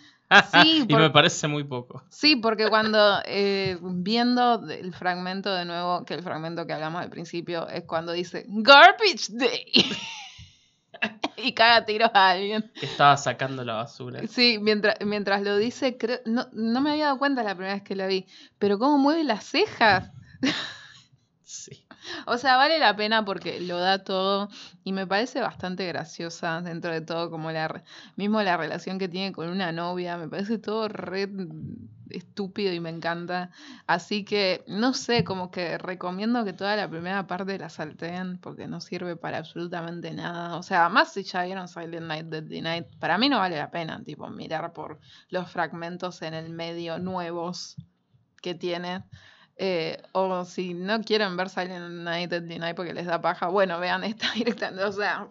[0.51, 2.03] Sí, y por- me parece muy poco.
[2.09, 7.09] Sí, porque cuando eh, viendo el fragmento de nuevo, que el fragmento que hablamos al
[7.09, 9.65] principio es cuando dice Garbage Day
[11.37, 12.71] y caga tiros a alguien.
[12.79, 14.21] Que estaba sacando la basura.
[14.27, 17.83] Sí, mientras, mientras lo dice, creo, no, no me había dado cuenta la primera vez
[17.83, 18.25] que la vi,
[18.59, 20.09] pero cómo mueve las cejas.
[21.43, 21.82] Sí.
[22.27, 24.49] O sea, vale la pena porque lo da todo
[24.83, 27.83] y me parece bastante graciosa dentro de todo, como la
[28.15, 31.29] mismo la relación que tiene con una novia, me parece todo re
[32.09, 33.51] estúpido y me encanta.
[33.87, 38.67] Así que, no sé, como que recomiendo que toda la primera parte la salteen porque
[38.67, 40.57] no sirve para absolutamente nada.
[40.57, 43.71] O sea, más si ya vieron Silent Night, Deadly Night, para mí no vale la
[43.71, 47.75] pena, tipo, mirar por los fragmentos en el medio nuevos
[48.41, 49.03] que tiene.
[49.57, 54.03] Eh, o si no quieren ver Silent Night, Night porque les da paja, bueno, vean
[54.03, 54.83] esta directamente.
[54.83, 55.27] O sea,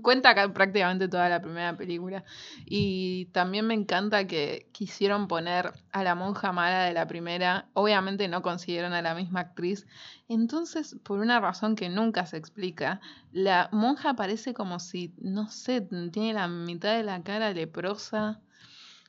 [0.00, 2.24] cuenta acá prácticamente toda la primera película.
[2.64, 7.66] Y también me encanta que quisieron poner a la monja mala de la primera.
[7.74, 9.86] Obviamente no consiguieron a la misma actriz.
[10.28, 13.00] Entonces, por una razón que nunca se explica,
[13.32, 15.80] la monja parece como si, no sé,
[16.12, 18.40] tiene la mitad de la cara leprosa.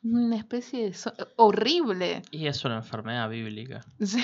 [0.04, 0.93] Una especie de...
[0.93, 2.21] so- horrible.
[2.30, 3.82] Y es una enfermedad bíblica.
[4.01, 4.21] Sí,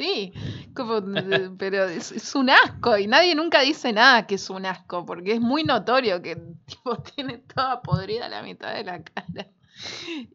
[0.00, 0.32] sí,
[0.74, 1.02] como,
[1.58, 5.34] pero es, es un asco y nadie nunca dice nada que es un asco porque
[5.34, 6.36] es muy notorio que
[6.66, 9.48] tipo tiene toda podrida la mitad de la cara.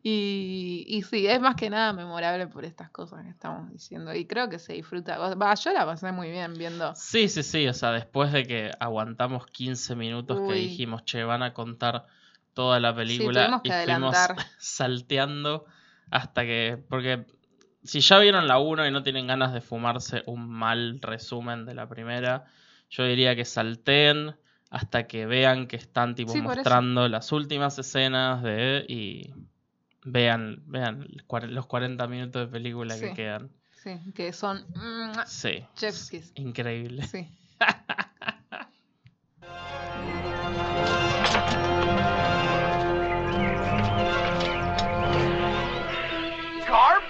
[0.01, 4.25] Y, y sí, es más que nada memorable por estas cosas que estamos diciendo y
[4.25, 5.19] creo que se disfruta.
[5.19, 6.95] Va, yo la pasé muy bien viendo.
[6.95, 7.67] Sí, sí, sí.
[7.67, 12.05] O sea, después de que aguantamos 15 minutos que dijimos, che, van a contar
[12.55, 14.15] toda la película que y fuimos
[14.57, 15.65] salteando
[16.09, 16.83] hasta que.
[16.89, 17.27] Porque
[17.85, 21.75] si ya vieron la 1 y no tienen ganas de fumarse un mal resumen de
[21.75, 22.45] la primera,
[22.89, 24.35] yo diría que salteen
[24.69, 29.33] hasta que vean que están tipo Sí, mostrando las últimas escenas de y
[30.03, 31.07] vean, vean
[31.49, 33.49] los 40 minutos de película que quedan.
[33.83, 35.63] Sí, que son mm, Sí.
[36.35, 37.03] Increíble.
[37.03, 37.29] Sí.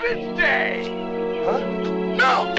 [0.05, 0.83] Garbage Day!
[1.45, 2.15] Huh?
[2.15, 2.53] No!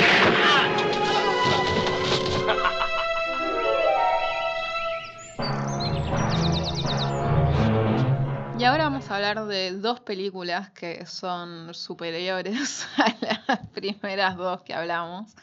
[8.59, 13.15] Y ahora vamos a hablar de dos películas que son superiores a
[13.47, 15.37] las primeras dos que hablamos.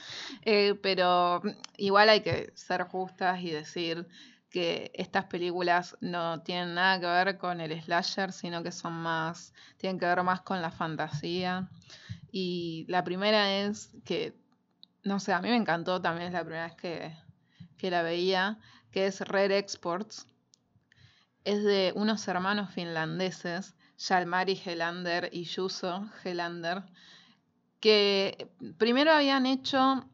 [0.43, 1.41] Eh, pero
[1.77, 4.07] igual hay que ser justas y decir
[4.53, 9.53] que estas películas no tienen nada que ver con el slasher, sino que son más,
[9.77, 11.69] tienen que ver más con la fantasía.
[12.31, 14.33] Y la primera es que,
[15.03, 17.17] no sé, a mí me encantó también, es la primera vez que,
[17.77, 18.59] que la veía,
[18.91, 20.27] que es Red Exports
[21.43, 26.83] es de unos hermanos finlandeses, Jalmari Helander y Juso Helander,
[27.79, 30.05] que primero habían hecho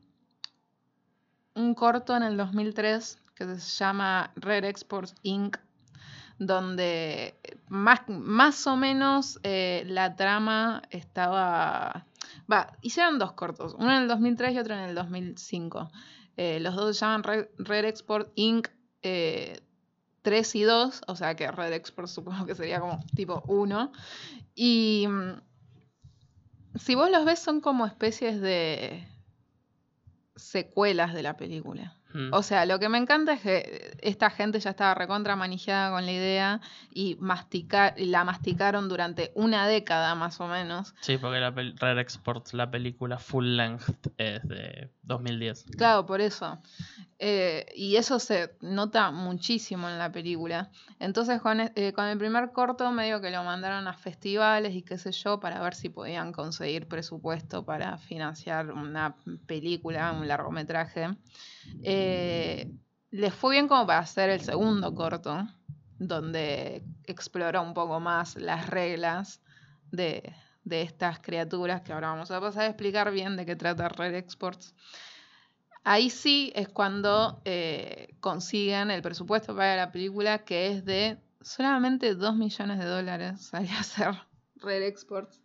[1.53, 5.57] un corto en el 2003 que se llama Red Exports Inc.,
[6.37, 7.35] donde
[7.67, 12.05] más, más o menos eh, la trama estaba...
[12.51, 15.91] Va, hicieron dos cortos, uno en el 2003 y otro en el 2005.
[16.37, 18.69] Eh, los dos se llaman Red, Export Inc.
[19.01, 19.59] eh,
[20.21, 23.91] 3 y 2, o sea que Red Export supongo que sería como tipo 1.
[24.55, 25.41] Y mm,
[26.75, 29.07] si vos los ves son como especies de
[30.35, 31.98] secuelas de la película.
[32.13, 32.33] Mm.
[32.33, 36.05] O sea, lo que me encanta es que esta gente ya estaba recontra manejada con
[36.05, 40.95] la idea y masticar, la masticaron durante una década más o menos.
[41.01, 45.65] Sí, porque la Rare Exports, la película full length, es de 2010.
[45.77, 46.59] Claro, por eso.
[47.19, 50.69] Eh, y eso se nota muchísimo en la película.
[50.99, 54.83] Entonces con, e- eh, con el primer corto medio que lo mandaron a festivales y
[54.83, 59.15] qué sé yo para ver si podían conseguir presupuesto para financiar una
[59.47, 61.09] película, un largometraje.
[61.83, 62.71] Eh,
[63.11, 65.47] les fue bien como para hacer el segundo corto,
[65.97, 69.41] donde explora un poco más las reglas
[69.91, 73.89] de, de estas criaturas que ahora vamos a pasar a explicar bien de qué trata
[73.89, 74.75] Red Exports.
[75.83, 82.15] Ahí sí es cuando eh, consiguen el presupuesto para la película, que es de solamente
[82.15, 83.41] 2 millones de dólares.
[83.49, 84.13] Salió a ser
[84.57, 85.41] Red Exports.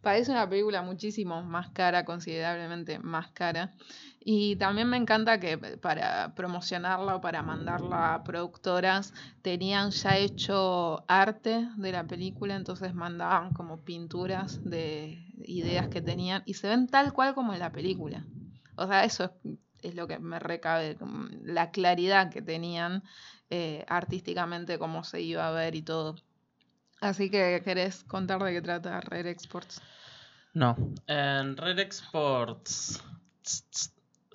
[0.00, 3.74] Parece una película muchísimo más cara, considerablemente más cara.
[4.20, 11.04] Y también me encanta que para promocionarla o para mandarla a productoras tenían ya hecho
[11.08, 16.88] arte de la película, entonces mandaban como pinturas de ideas que tenían y se ven
[16.88, 18.24] tal cual como en la película.
[18.76, 19.32] O sea, eso
[19.82, 20.96] es, lo que me recabe,
[21.42, 23.04] la claridad que tenían
[23.50, 26.16] eh, artísticamente, cómo se iba a ver y todo.
[27.00, 29.80] Así que, ¿querés contar de qué trata Rare Exports?
[30.54, 30.76] No,
[31.06, 33.02] en Red Exports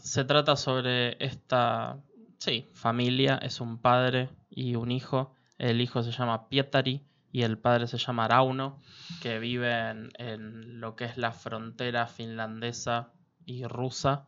[0.04, 1.98] se trata sobre esta,
[2.38, 5.34] sí, familia, es un padre y un hijo.
[5.58, 8.82] El hijo se llama Pietari y el padre se llama Rauno,
[9.22, 13.13] que viven en lo que es la frontera finlandesa
[13.46, 14.28] y rusa.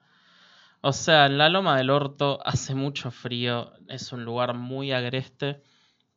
[0.79, 5.61] O sea, en la Loma del Orto hace mucho frío, es un lugar muy agreste.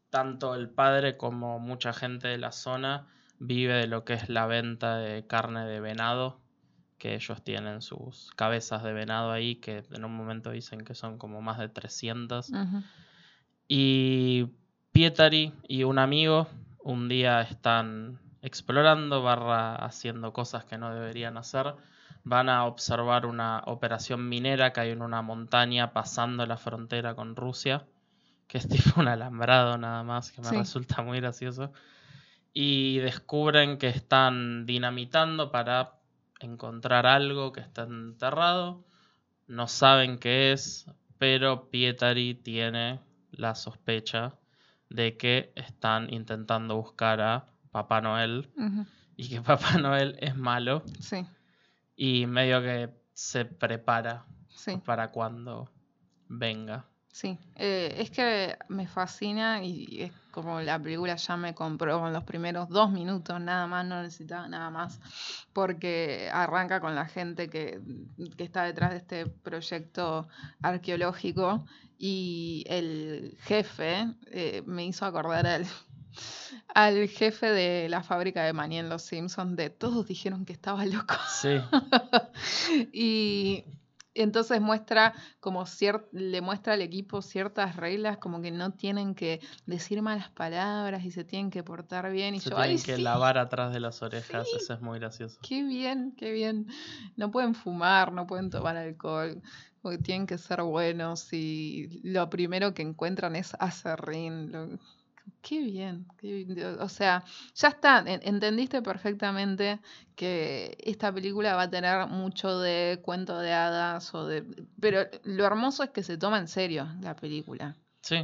[0.08, 3.08] Tanto el padre como mucha gente de la zona
[3.40, 6.40] vive de lo que es la venta de carne de venado,
[6.98, 11.16] que ellos tienen sus cabezas de venado ahí, que en un momento dicen que son
[11.18, 12.50] como más de 300.
[12.50, 12.82] Ujú.
[13.68, 14.46] Y
[14.92, 16.48] Pietari y un amigo
[16.82, 21.74] un día están explorando, barra haciendo cosas que no deberían hacer.
[22.24, 27.36] Van a observar una operación minera que hay en una montaña pasando la frontera con
[27.36, 27.84] Rusia,
[28.46, 30.56] que es tipo un alambrado nada más, que me Sí.
[30.56, 31.72] resulta muy gracioso.
[32.54, 35.97] Y descubren que están dinamitando para
[36.40, 38.84] encontrar algo que está enterrado.
[39.46, 40.86] No saben qué es,
[41.18, 43.00] pero Pietari tiene
[43.32, 44.36] la sospecha
[44.90, 48.50] de que están intentando buscar a Papá Noel
[49.16, 51.26] y que Papá Noel es malo Sí,
[51.96, 54.76] y medio que se prepara sí.
[54.84, 55.70] para cuando
[56.28, 56.84] venga.
[57.10, 62.12] Sí, eh, es que me fascina y es como la película ya me compró con
[62.12, 65.00] los primeros dos minutos, nada más, no necesitaba nada más,
[65.52, 67.80] porque arranca con la gente que,
[68.36, 70.28] que está detrás de este proyecto
[70.62, 71.64] arqueológico
[71.98, 75.66] y el jefe eh, me hizo acordar al,
[76.74, 80.86] al jefe de la fábrica de maní en Los Simpsons, de todos dijeron que estaba
[80.86, 81.14] loco.
[81.28, 81.60] Sí,
[82.92, 83.64] y
[84.22, 85.64] entonces muestra como
[86.12, 91.10] le muestra al equipo ciertas reglas como que no tienen que decir malas palabras y
[91.10, 93.80] se tienen que portar bien y se yo tienen ay que sí, lavar atrás de
[93.80, 94.56] las orejas, Sí.
[94.56, 95.38] eso es muy gracioso.
[95.42, 96.66] qué bien qué bien
[97.16, 99.40] no pueden fumar no pueden tomar alcohol
[99.80, 104.78] porque tienen que ser buenos y lo primero que encuentran es acerrín lo-
[105.42, 106.80] Qué bien, qué bien.
[106.80, 109.80] O sea, ya está, en- entendiste perfectamente
[110.14, 114.44] que esta película va a tener mucho de cuento de hadas o de...
[114.80, 117.76] Pero lo hermoso es que se toma en serio la película.
[118.02, 118.16] Sí,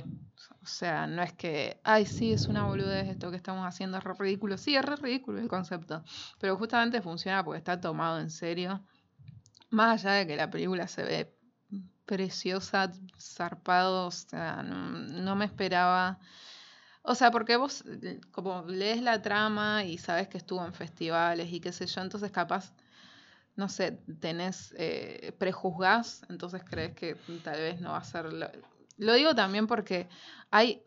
[0.62, 4.05] O sea, no es que, ay, sí, es una boludez esto que estamos haciendo, es
[4.05, 4.57] re ridículo.
[4.59, 6.03] Sí, es re ridículo el concepto.
[6.38, 8.83] Pero justamente funciona porque está tomado en serio.
[9.71, 11.35] Más allá de que la película se ve
[12.07, 16.21] preciosa, zarpado, o sea, no, no me esperaba.
[17.07, 21.53] O sea, porque vos eh, como lees la trama y sabes que estuvo en festivales
[21.53, 22.73] y qué sé yo, entonces capaz,
[23.57, 28.33] no sé, tenés, eh, prejuzgás, entonces crees que tal vez no va a ser...
[28.33, 28.49] Lo,
[28.97, 30.09] lo digo también porque
[30.51, 30.83] hay,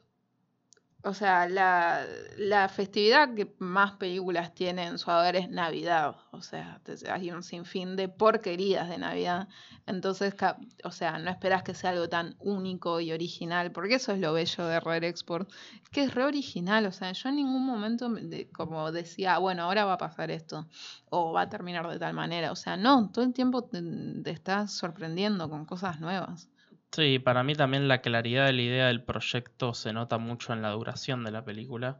[1.08, 6.17] o sea, la, festividad que más películas tiene en su haber es Navidad.
[6.32, 9.48] O sea, hay un sinfín de porquerías de Navidad.
[9.86, 10.36] Entonces,
[10.84, 14.34] o sea, no esperas que sea algo tan único y original, porque eso es lo
[14.34, 15.50] bello de Rare Export,
[15.91, 16.86] que es re original.
[16.86, 18.12] O sea, yo en ningún momento
[18.54, 20.67] como decía, "Ah, bueno, ahora va a pasar esto,
[21.10, 22.52] o va a terminar de tal manera.
[22.52, 23.82] O sea, no, todo el tiempo te,
[24.24, 26.50] te estás sorprendiendo con cosas nuevas.
[26.91, 30.62] Sí, para mí también la claridad de la idea del proyecto se nota mucho en
[30.62, 32.00] la duración de la película,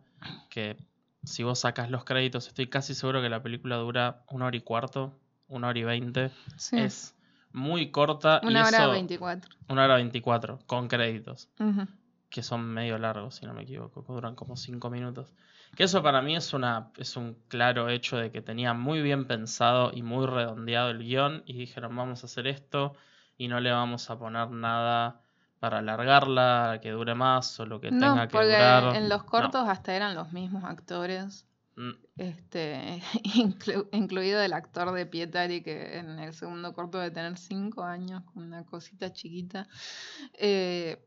[0.50, 0.78] que
[1.24, 4.62] si vos sacas los créditos, estoy casi seguro que la película dura una hora y
[4.62, 6.32] cuarto, una hora y veinte.
[6.56, 6.80] Sí.
[6.80, 7.16] Es
[7.52, 8.40] muy corta.
[8.44, 9.56] y Una hora eso- 24.
[9.70, 11.50] Una hora veinticuatro, con créditos.
[12.30, 15.34] Que son medio largos, si no me equivoco, que duran como 5 minutos.
[15.76, 19.26] Que eso para mí es, una, es un claro hecho de que tenía muy bien
[19.28, 22.96] pensado y muy redondeado el guion y dijeron vamos a hacer esto
[23.38, 25.22] y no le vamos a poner nada
[25.60, 28.96] para alargarla, que dure más o lo que No, tenga que porque durar.
[28.96, 29.26] en los No.
[29.26, 31.46] cortos hasta eran los mismos actores.
[31.76, 33.02] Mm, Este,
[33.36, 38.24] inclu- incluido el actor de Pietari, que en el segundo corto de tener cinco años,
[38.34, 39.68] con una cosita chiquita.
[40.40, 40.98] Eh,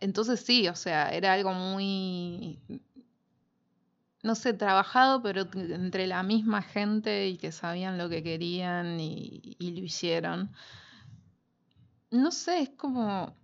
[0.00, 2.60] entonces sí, o sea, era algo muy,
[4.22, 9.56] no sé, trabajado, pero entre la misma gente y que sabían lo que querían y,
[9.58, 10.50] y lo hicieron.
[12.10, 13.34] No sé, es como...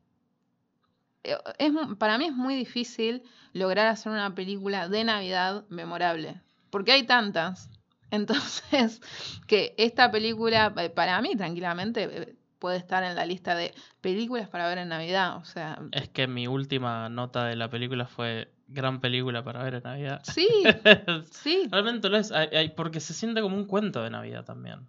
[1.24, 3.22] eh, Es, para mí es muy difícil
[3.52, 7.70] lograr hacer una película de Navidad memorable, porque hay tantas.
[8.10, 9.00] Entonces,
[9.46, 14.48] que esta película, eh, para mí tranquilamente, eh, puede estar en la lista de películas
[14.48, 15.36] para ver en Navidad.
[15.36, 19.74] O sea, Es que mi última nota de la película fue gran película para ver
[19.74, 20.22] en Navidad.
[20.22, 20.48] sí,
[21.32, 21.68] sí.
[21.70, 22.32] Realmente lo es,
[22.76, 24.86] porque se siente como un cuento de Navidad también.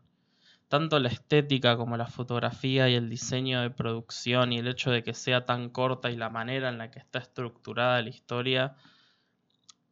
[0.68, 5.04] Tanto la estética como la fotografía y el diseño de producción y el hecho de
[5.04, 8.76] que sea tan corta y la manera en la que está estructurada la historia.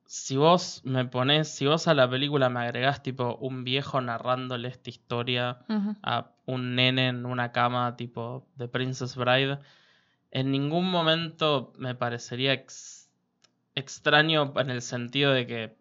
[0.06, 4.68] Si vos me pones, si vos a la película me agregás tipo un viejo narrándole
[4.68, 5.60] esta historia
[6.04, 9.60] a un nene en una cama tipo de Princess Bride,
[10.32, 13.10] en ningún momento me parecería ex-
[13.76, 15.78] extraño en el sentido de que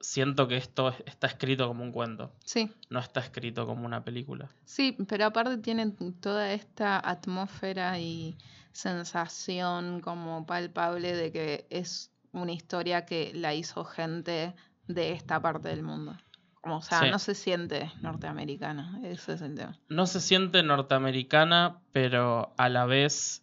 [0.00, 4.02] siento que esto es- está escrito como un cuento, Sí, no está escrito como una
[4.02, 4.48] película.
[4.64, 8.36] sí, pero aparte tienen toda esta atmósfera y
[8.72, 14.54] sensación como palpable de que es una historia que la hizo gente
[14.88, 16.16] de esta parte del mundo.
[16.60, 17.10] Como, o sea, Sí.
[17.10, 19.78] no se siente norteamericana, ese es el tema.
[19.88, 23.42] No se siente norteamericana, pero a la vez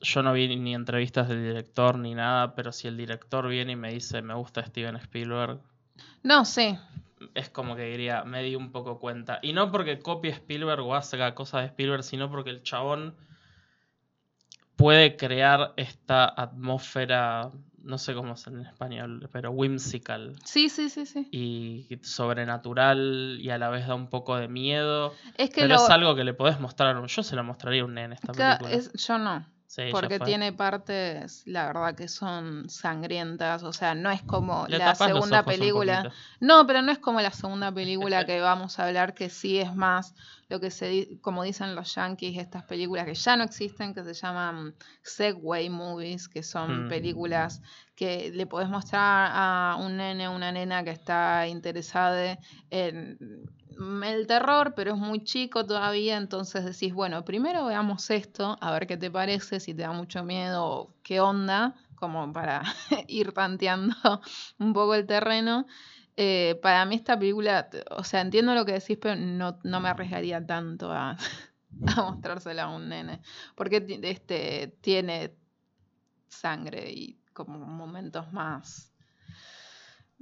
[0.00, 3.76] yo no vi ni entrevistas del director ni nada, pero si el director viene y
[3.76, 5.60] me dice me gusta Steven Spielberg,
[6.22, 6.78] No, sí,
[7.34, 9.38] es como que diría, me di un poco cuenta.
[9.42, 13.14] Y no porque copie Spielberg o haga cosas de Spielberg, sino porque el chabón
[14.76, 17.50] puede crear esta atmósfera,
[17.82, 21.28] no sé cómo es en español, pero whimsical sí, sí, sí, sí.
[21.30, 25.14] y sobrenatural y a la vez da un poco de miedo.
[25.38, 25.82] Es que pero lo...
[25.84, 27.04] es algo que le podés mostrar.
[27.06, 28.70] Yo se lo mostraría a un nene esta película.
[28.72, 29.46] es- yo no.
[29.76, 33.62] Sí, Porque tiene partes, la verdad, que son sangrientas.
[33.62, 36.10] O sea, no es como Le la segunda película.
[36.40, 39.74] No, pero no es como la segunda película que vamos a hablar, que sí es
[39.74, 40.14] más
[40.48, 44.14] lo que se como dicen los yankees, estas películas que ya no existen, que se
[44.14, 46.88] llaman Segway movies, que son Mm.
[46.88, 47.60] películas
[47.94, 52.38] que le podés mostrar a un nene o una nena que está interesada
[52.70, 53.18] en
[53.78, 58.86] el terror, pero es muy chico todavía, entonces decís, bueno, primero veamos esto, a ver
[58.86, 62.62] qué te parece, si te da mucho miedo qué onda, como para
[63.08, 63.94] ir tanteando
[64.58, 65.66] un poco el terreno.
[66.16, 69.90] Eh, para mí esta película, o sea, entiendo lo que decís, pero no, no me
[69.90, 71.10] arriesgaría tanto a,
[71.96, 73.20] a mostrársela a un nene,
[73.54, 75.36] porque este, tiene
[76.28, 78.95] sangre y como momentos más,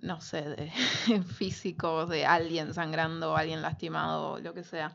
[0.04, 0.70] no sé, de
[1.36, 4.92] físicos, de alguien sangrando, alguien lastimado, lo que sea.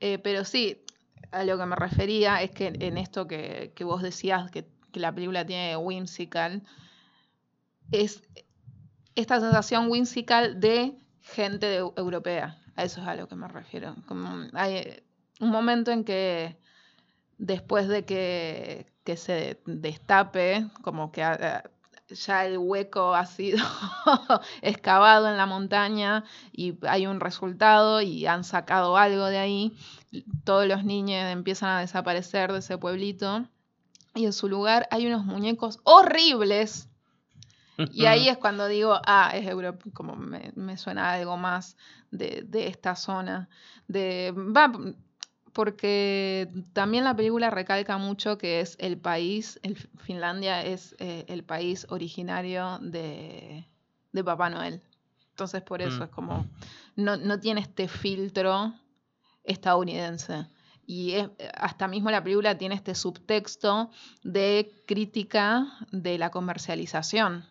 [0.00, 0.84] Eh, pero sí,
[1.32, 5.00] a lo que me refería es que en esto que, que vos decías, que, que
[5.00, 6.62] la película tiene whimsical,
[7.90, 8.22] es
[9.16, 12.62] esta sensación whimsical de gente europea.
[12.76, 13.96] A eso es a lo que me refiero.
[14.06, 15.04] Como hay eh,
[15.40, 16.56] un momento en que
[17.38, 21.64] después de que, que se destape, como que ah,
[22.08, 23.58] ya el hueco ha sido
[24.62, 29.76] excavado en la montaña y hay un resultado y han sacado algo de ahí,
[30.44, 33.46] todos los niños empiezan a desaparecer de ese pueblito
[34.14, 36.88] y en su lugar hay unos muñecos horribles
[37.78, 41.76] y ahí es cuando digo, ah, es Europa, como me, me suena algo más
[42.10, 43.48] de, de esta zona.
[43.86, 44.72] De, va,
[45.56, 51.44] porque también la película recalca mucho que es el país, el, Finlandia es eh, el
[51.44, 53.64] país originario de,
[54.12, 54.82] de Papá Noel.
[55.30, 56.02] Entonces por eso Mm.
[56.02, 56.44] es como,
[56.94, 58.74] no, no tiene este filtro
[59.44, 60.46] estadounidense.
[60.86, 63.90] Y es- hasta mismo la película tiene este subtexto
[64.22, 67.46] de crítica de la comercialización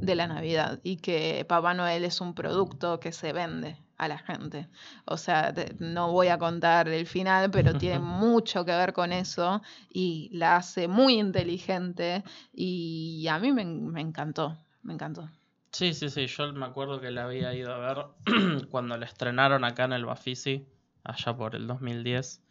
[0.00, 4.18] de la Navidad y que Papá Noel es un producto que se vende a la
[4.18, 4.68] gente.
[5.06, 9.12] O sea, te- no voy a contar el final, pero tiene mucho que ver con
[9.12, 9.60] eso
[9.92, 12.22] y la hace muy inteligente
[12.52, 15.28] y a mí me, me encantó, me encantó.
[15.72, 19.64] Sí, sí, sí, yo me acuerdo que la había ido a ver cuando la estrenaron
[19.64, 20.66] acá en el Bafisi,
[21.04, 22.42] allá por el 2010.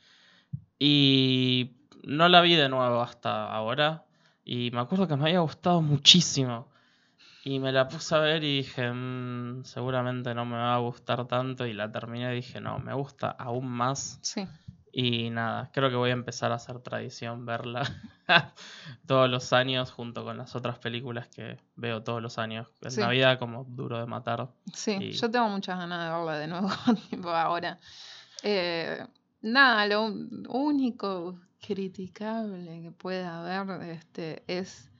[0.79, 4.05] Y no la vi de nuevo hasta ahora.
[4.45, 6.69] Y me acuerdo que me había gustado muchísimo.
[7.49, 11.25] Y me la puse a ver y dije, "Mm, seguramente no me va a gustar
[11.27, 11.65] tanto.
[11.65, 14.19] Y la terminé y dije, no, me gusta aún más.
[14.21, 14.45] Sí.
[14.91, 17.83] Y nada, creo que voy a empezar a hacer tradición verla
[19.07, 22.67] todos los años junto con las otras películas que veo todos los años.
[22.81, 22.99] En Sí.
[22.99, 24.49] Navidad como Duro de Matar.
[24.73, 26.67] Sí, Y- yo tengo muchas ganas de verla de nuevo,
[27.09, 27.79] tipo ahora.
[28.43, 29.05] Eh,
[29.41, 30.07] nada, lo
[30.49, 34.91] único criticable que pueda haber este, es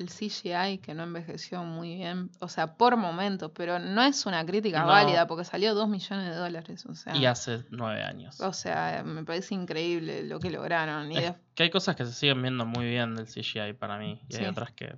[0.00, 4.44] el CGI que no envejeció muy bien, o sea, por momentos, pero no es una
[4.46, 4.86] crítica No.
[4.88, 8.40] válida porque salió 2 millones de dólares, o sea, Y hace nueve años.
[8.40, 11.12] o sea, me parece increíble lo que lograron.
[11.12, 14.20] Y Es que hay cosas que se siguen viendo muy bien del CGI para mí.
[14.28, 14.96] Y hay otras que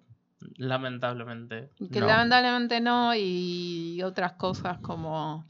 [0.57, 1.71] lamentablemente.
[1.93, 2.07] Que no.
[2.07, 5.47] lamentablemente no, y otras cosas como,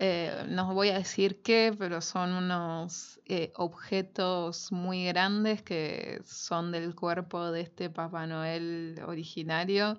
[0.00, 6.72] eh, no voy a decir qué, pero son unos eh, objetos muy grandes que son
[6.72, 9.98] del cuerpo de este Papá Noel originario,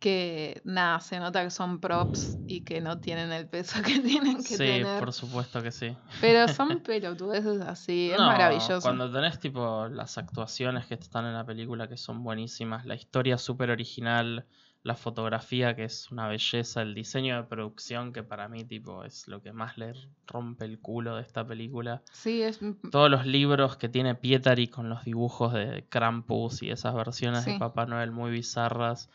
[0.00, 4.36] que nada, se nota que son props y que no tienen el peso que tienen
[4.36, 4.98] que Sí, tener.
[5.00, 5.96] por supuesto que sí.
[6.20, 8.80] Pero son pelotudeces así, es No, maravilloso.
[8.80, 13.38] Cuando tenés tipo las actuaciones que están en la película que son buenísimas, la historia
[13.38, 14.46] súper original,
[14.84, 19.26] la fotografía que es una belleza, el diseño de producción que para mí tipo es
[19.28, 19.92] lo que más le
[20.26, 22.02] rompe el culo de esta película.
[22.12, 22.60] Sí, es
[22.90, 27.52] Todos los libros que tiene Pietari con los dibujos de Krampus y esas versiones Sí.
[27.54, 29.10] de Papá Noel muy bizarras.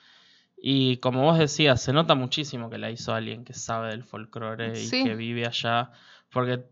[0.65, 4.73] Y como vos decías, se nota muchísimo que la hizo alguien que sabe del folclore
[4.79, 5.91] y que vive allá.
[6.31, 6.63] Porque,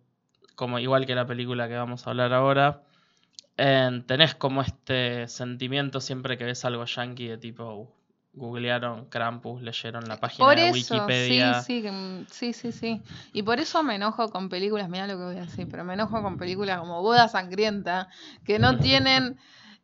[0.56, 2.84] como igual que la película que vamos a hablar ahora,
[3.58, 7.94] eh, tenés como este sentimiento siempre que ves algo yankee de tipo.
[8.34, 11.13] Googlearon Krampus, leyeron la página Por de eso, Wikipedia.
[11.13, 13.01] sí, sí, que m- sí, sí, sí.
[13.32, 15.93] Y por eso me enojo con películas, mira lo que voy a decir, pero me
[15.93, 18.09] enojo con películas como Boda Sangrienta,
[18.43, 19.38] que no tienen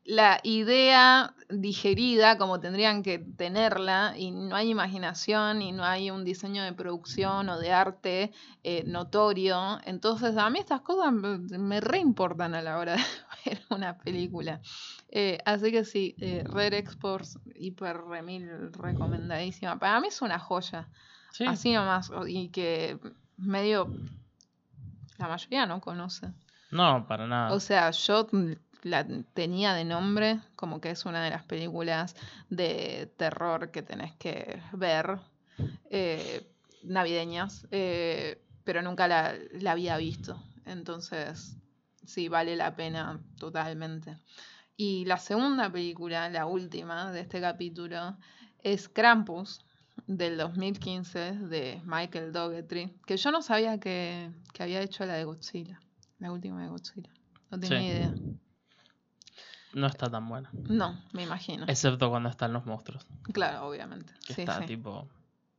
[0.08, 6.24] la idea digerida como tendrían que tenerla y no hay imaginación y no hay un
[6.24, 8.32] diseño de producción o de arte
[8.64, 9.80] eh, notorio.
[9.84, 13.04] Entonces a mí estas cosas me, me re importan a la hora de
[13.46, 14.62] ver una película.
[15.10, 19.78] Eh, así que sí, eh, Red Exports, hiper remil recomendadísima.
[19.78, 20.88] Para mí es una joya.
[21.34, 22.12] Sí, Así nomás.
[22.28, 22.98] Y que
[23.36, 23.92] medio
[25.18, 26.32] la mayoría no conoce.
[26.72, 27.52] no, para nada.
[27.52, 28.26] O sea, yo
[28.84, 32.16] la tenía de nombre, como que es una de las películas
[32.50, 35.20] de terror que tenés que ver,
[35.90, 36.48] eh,
[36.84, 40.42] navideñas, eh, pero nunca la, la había visto.
[40.66, 41.58] Entonces,
[42.06, 44.18] sí, vale la pena totalmente.
[44.76, 48.18] Y la segunda película, la última de este capítulo,
[48.62, 49.66] es Krampus,
[50.06, 55.24] del 2015, de Michael Dougherty, que yo no sabía que, que había hecho la de
[55.24, 55.82] Godzilla,
[56.20, 57.10] la última de Godzilla.
[57.50, 57.86] No tenía Sí.
[57.88, 58.14] idea.
[59.78, 60.50] No está tan buena.
[60.68, 61.66] No, me imagino.
[61.68, 63.06] Excepto cuando están los monstruos.
[63.34, 64.14] Claro, obviamente.
[64.26, 64.66] Que Sí, está sí.
[64.66, 65.08] tipo.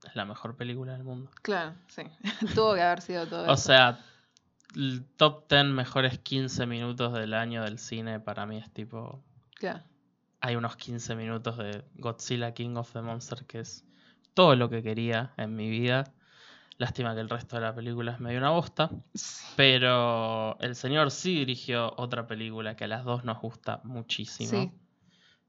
[0.07, 1.31] Es la mejor película del mundo.
[1.43, 2.03] Claro, sí.
[2.55, 3.57] Tuvo que haber sido todo O eso.
[3.57, 3.99] sea,
[4.77, 9.23] el top 10 mejores 15 minutos del año del cine para mí es tipo.
[9.55, 9.83] Claro.
[10.41, 13.85] Hay unos 15 minutos de Godzilla King of the Monster que es
[14.35, 16.05] todo lo que quería en mi vida.
[16.79, 18.91] Lástima que el resto de la película es medio una bosta.
[19.57, 24.51] Pero el señor sí dirigió otra película que a las dos nos gusta muchísimo.
[24.51, 24.72] Sí.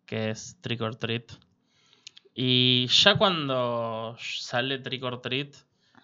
[0.06, 1.32] que es Trick or Treat.
[2.34, 5.56] Y ya cuando sale Trick or Treat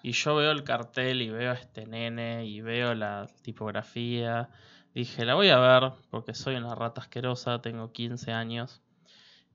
[0.04, 4.50] y yo veo el cartel y veo a este nene y veo la tipografía,
[4.94, 8.84] dije, la voy a ver porque soy una rata asquerosa, tengo 15 años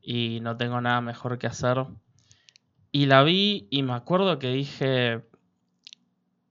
[0.02, 1.86] y no tengo nada mejor que hacer.
[2.90, 5.22] Y la vi y me acuerdo que dije,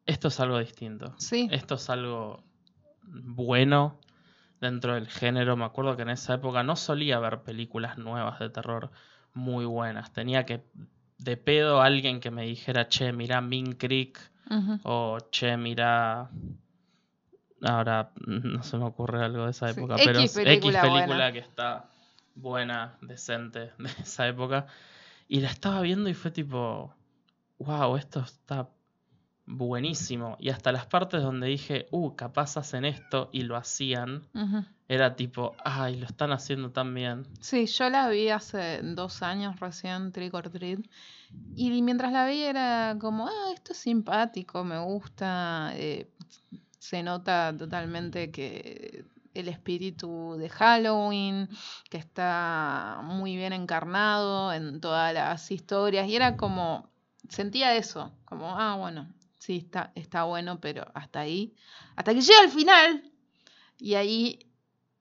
[0.09, 1.13] esto es algo distinto.
[1.17, 1.47] Sí.
[1.51, 2.43] Esto es algo
[3.03, 3.99] bueno
[4.59, 5.55] dentro del género.
[5.55, 8.91] Me acuerdo que en esa época no solía ver películas nuevas de terror
[9.33, 10.11] muy buenas.
[10.11, 10.65] Tenía que,
[11.19, 14.19] de pedo, alguien que me dijera, che, mirá Mean Creek
[14.83, 16.29] o che, mirá...
[17.61, 21.31] Ahora no se me ocurre algo de esa época, pero película X película buena.
[21.33, 21.89] que está
[22.33, 24.65] buena, decente de esa época.
[25.27, 26.95] Y la estaba viendo y fue tipo,
[27.59, 28.69] wow, esto está
[29.49, 30.37] buenísimo.
[30.39, 34.27] Y hasta las partes donde dije, uh, capaz hacen esto y lo hacían,
[34.87, 37.27] era tipo, ay, lo están haciendo tan bien.
[37.41, 40.79] Sí, yo la vi hace dos años recién, Trick or Treat.
[41.55, 45.71] Y mientras la vi era como, ah, esto es simpático, me gusta.
[45.75, 46.07] eh,
[46.77, 51.49] se nota totalmente que el espíritu de Halloween,
[51.89, 56.07] que está muy bien encarnado en todas las historias.
[56.07, 56.89] Y era como,
[57.27, 59.07] sentía eso, como, ah, bueno,
[59.39, 61.55] sí, está, está bueno, pero hasta ahí,
[61.95, 63.03] hasta que llega al final.
[63.79, 64.39] Y ahí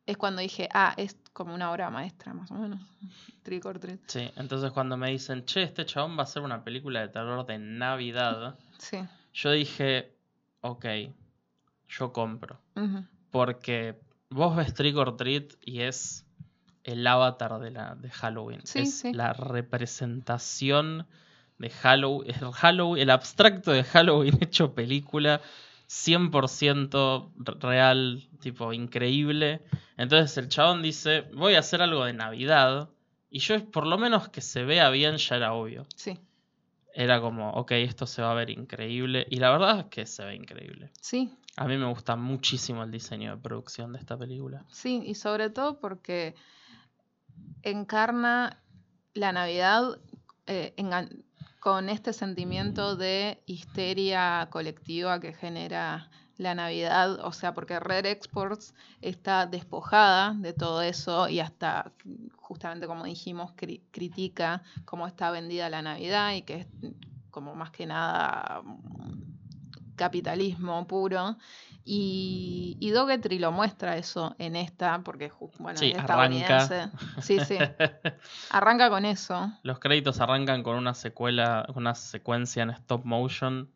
[0.06, 2.80] es cuando dije, ah, es como una obra maestra, más o menos.
[3.42, 4.00] Trick or treat.
[4.06, 7.44] Sí, entonces cuando me dicen, che, este chabón va a hacer una película de terror
[7.46, 8.98] de Navidad, Sí.
[9.34, 10.14] yo dije,
[10.62, 10.86] ok,
[11.88, 12.60] yo compro.
[13.30, 16.24] Porque vos ves Trick or Treat y es
[16.84, 18.60] el avatar de, la, de Halloween.
[18.64, 19.12] Sí, es sí.
[19.12, 21.06] la representación
[21.58, 25.40] de Halloween, el Halloween, el abstracto de Halloween hecho película,
[25.88, 29.62] 100% real, tipo increíble.
[29.96, 32.88] Entonces el chabón dice, voy a hacer algo de Navidad.
[33.30, 35.86] Y yo, por lo menos que se vea bien, ya era obvio.
[35.96, 36.18] Sí,
[36.94, 39.26] Era como, ok, esto se va a ver increíble.
[39.30, 40.90] Y la verdad es que se ve increíble.
[41.00, 44.64] sí, A mí me gusta muchísimo el diseño de producción de esta película.
[44.70, 45.02] sí.
[45.04, 46.34] Y sobre todo porque
[47.62, 48.62] encarna
[49.14, 49.98] la Navidad
[50.46, 51.22] eh, engan-
[51.60, 58.72] con este sentimiento de histeria colectiva que genera la Navidad, o sea, porque Red Exports
[59.00, 61.92] está despojada de todo eso y hasta,
[62.36, 66.66] justamente como dijimos, cri- critica cómo está vendida la Navidad y que es
[67.30, 68.62] como más que nada
[69.98, 71.36] capitalismo puro.
[71.84, 76.58] Y, y Doggett lo muestra eso en esta, porque bueno, Sí, es arranca.
[76.62, 76.90] estadounidense.
[77.22, 77.56] Sí, sí.
[78.50, 79.50] Arranca con eso.
[79.62, 83.70] Los créditos arrancan con una secuela, una secuencia en stop motion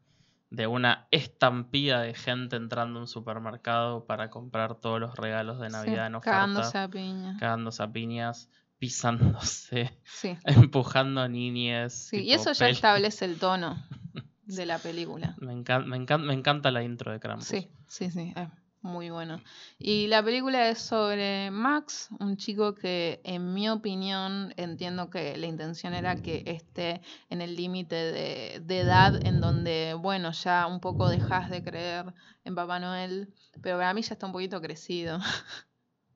[0.50, 5.70] de una estampida de gente entrando a un supermercado para comprar todos los regalos de
[5.70, 7.36] Navidad Sí, en oferta, cagándose a piña.
[7.40, 11.94] cagándose a piñas, pisándose, Sí, empujando a niñes.
[12.08, 12.18] sí.
[12.24, 13.82] Y eso ya establece el tono
[14.44, 15.34] de la película.
[15.38, 17.46] Me, encan- me, encan- me encanta la intro de Krampus.
[17.48, 18.48] Sí, sí, sí, es
[18.82, 19.40] muy bueno.
[19.78, 25.46] Y la película es sobre Max, un chico que en mi opinión entiendo que la
[25.46, 30.80] intención era que esté en el límite de, de edad en donde, bueno, ya un
[30.80, 32.12] poco dejas de creer
[32.44, 33.32] en Papá Noel,
[33.62, 35.18] pero para mí ya está un poquito crecido.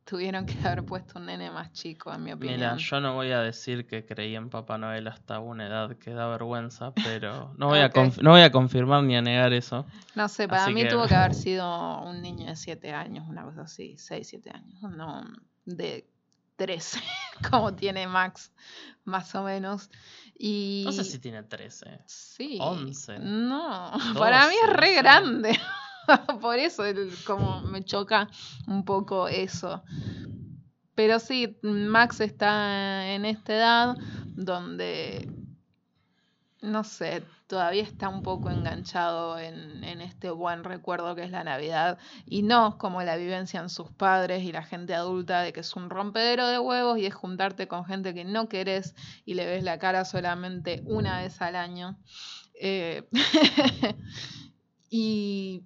[0.09, 2.59] Tuvieron que haber puesto un nene más chico, en mi opinión.
[2.59, 6.13] Mira, yo no voy a decir que creí en Papá Noel hasta una edad que
[6.13, 7.91] da vergüenza, pero no voy, a,
[8.23, 9.85] no voy a confirmar ni a negar eso.
[10.15, 13.27] No sé, para Así mí que- tuvo que haber sido un niño de 7 años,
[13.29, 15.25] una cosa así, 6, 7 años, no
[15.65, 16.09] de
[16.55, 17.01] 13,
[17.51, 18.53] como tiene Max,
[19.05, 19.91] más o menos.
[20.39, 21.99] Y No sé si tiene 13.
[22.07, 24.95] sí, 11, no, para mí es 12, re sí.
[24.95, 25.61] grande.
[26.41, 26.85] Por eso
[27.27, 28.29] como me choca
[28.67, 29.83] un poco eso.
[30.95, 33.97] Pero sí, Max está en esta edad
[34.35, 35.29] donde,
[36.63, 41.45] no sé, todavía está un poco enganchado en, en este buen recuerdo que es la
[41.45, 45.61] Navidad y no como la vivencia en sus padres y la gente adulta de que
[45.61, 48.95] es un rompedero de huevos y es juntarte con gente que no querés
[49.27, 51.99] y le ves la cara solamente una vez al año.
[52.59, 53.07] Eh,
[54.91, 55.63] y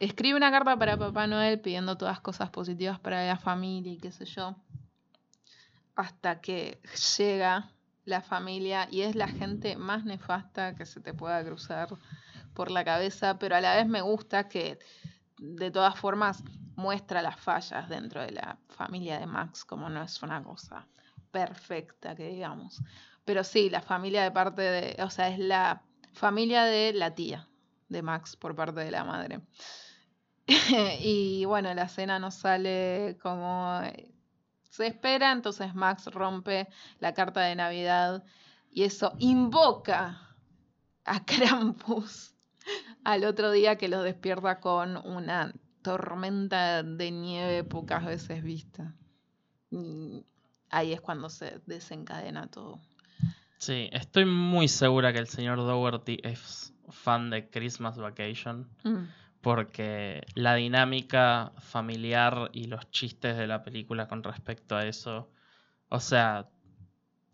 [0.00, 4.10] escribe una carta para Papá Noel pidiendo todas cosas positivas para la familia y qué
[4.10, 4.56] sé yo.
[5.94, 6.80] Hasta que
[7.18, 7.70] llega
[8.06, 11.88] la familia y es la gente más nefasta que se te pueda cruzar
[12.54, 14.78] por la cabeza, pero a la vez me gusta que
[15.38, 16.42] de todas formas
[16.76, 20.88] muestra las fallas dentro de la familia de Max, como no es una cosa
[21.30, 22.82] perfecta, que digamos.
[23.26, 25.82] Pero sí, la familia de parte de, o sea, es la
[26.14, 27.48] familia de la tía
[27.88, 29.40] de Max por parte de la madre.
[31.00, 33.80] y bueno, la cena no sale como
[34.70, 38.24] se espera, entonces Max rompe la carta de Navidad
[38.70, 40.36] y eso invoca
[41.04, 42.34] a Krampus
[43.04, 48.94] al otro día que los despierta con una tormenta de nieve pocas veces vista.
[49.70, 50.24] Y
[50.68, 52.80] ahí es cuando se desencadena todo.
[53.58, 58.68] Sí, estoy muy segura que el señor Dougherty es fan de Christmas Vacation.
[58.84, 59.04] Mm,
[59.40, 65.30] porque la dinámica familiar y los chistes de la película con respecto a eso,
[65.88, 66.48] o sea,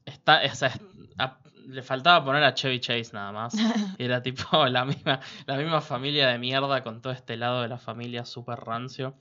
[0.05, 0.81] está, o sea, es-
[1.19, 3.55] a- le faltaba poner a Chevy Chase nada más.
[3.99, 7.79] Era tipo la misma, la misma familia de mierda con todo este lado de la
[7.79, 9.17] familia súper rancio.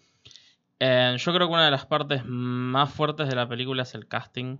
[0.80, 4.08] Eh, yo creo que una de las partes más fuertes de la película es el
[4.08, 4.58] casting.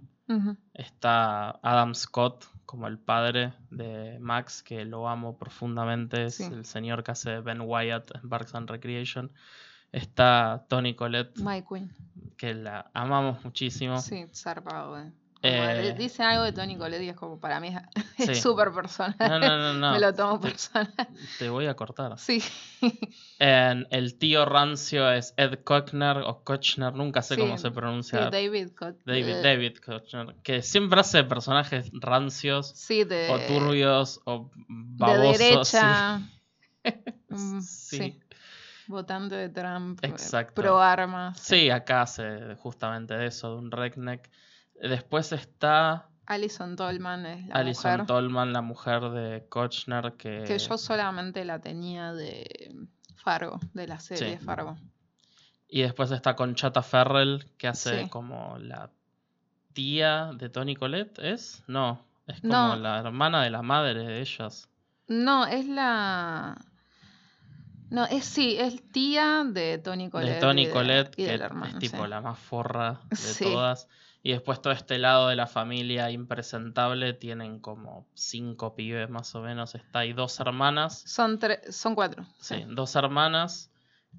[0.74, 6.26] Está Adam Scott como el padre de Max, que lo amo profundamente.
[6.26, 6.44] Es Sí.
[6.46, 9.32] el señor que hace Ben Wyatt en Parks and Recreation.
[9.92, 11.94] Está Tony Collette, My Queen.
[12.38, 14.00] que la amamos muchísimo.
[14.00, 15.12] Sí, zarpado, eh.
[15.48, 17.76] Eh, dice algo de Tony Colette y es como para mí
[18.18, 18.36] es Sí.
[18.36, 19.16] súper personal.
[19.20, 19.92] No, no, no, no.
[19.94, 20.94] Me lo tomo personal.
[21.40, 22.16] te voy a cortar.
[22.20, 22.44] Sí.
[23.40, 27.74] En el tío rancio es Ed Kochner o Kochner, nunca sé Sí, cómo se Sí,
[27.74, 28.30] pronuncia.
[28.30, 34.22] David Cot- David, eh, David Kochner, que siempre hace personajes rancios Sí, de, o turbios
[34.26, 35.38] o de babosos.
[35.38, 35.44] sí.
[35.78, 36.18] derecha.
[37.30, 37.98] Mm, Sí.
[37.98, 38.20] sí.
[38.88, 40.00] Votante de Trump.
[40.04, 40.62] eh, Exacto.
[40.62, 41.40] Pro armas.
[41.40, 44.30] Sí, acá hace justamente de eso, de un redneck.
[44.82, 48.06] Después está Alison Tolman es la Alison mujer.
[48.08, 52.76] Tolman, la mujer de Kochner, que, Que yo solamente la tenía de
[53.16, 54.44] Fargo, de la serie Sí.
[54.46, 54.78] Fargo.
[55.68, 58.10] Y después está Conchata Ferrell, que hace Sí.
[58.10, 58.90] como la
[59.74, 61.64] tía de Tony Colette, ¿es?
[61.68, 62.76] No, es como No.
[62.76, 64.70] la hermana de la madre de ellas.
[65.08, 66.58] No, es la.
[67.92, 70.36] No, es sí, es tía de Tony Colette.
[70.36, 73.44] de Tony y de- Colette, y que es tipo la más forra de Sí.
[73.44, 73.88] todas.
[74.28, 79.42] Y después todo este lado de la familia impresentable tienen como cinco pibes más o
[79.42, 79.76] menos.
[79.76, 81.04] Está hay dos hermanas.
[81.06, 82.26] Son, tre- son cuatro.
[82.40, 82.66] Sí, Sí.
[82.70, 83.72] dos hermanas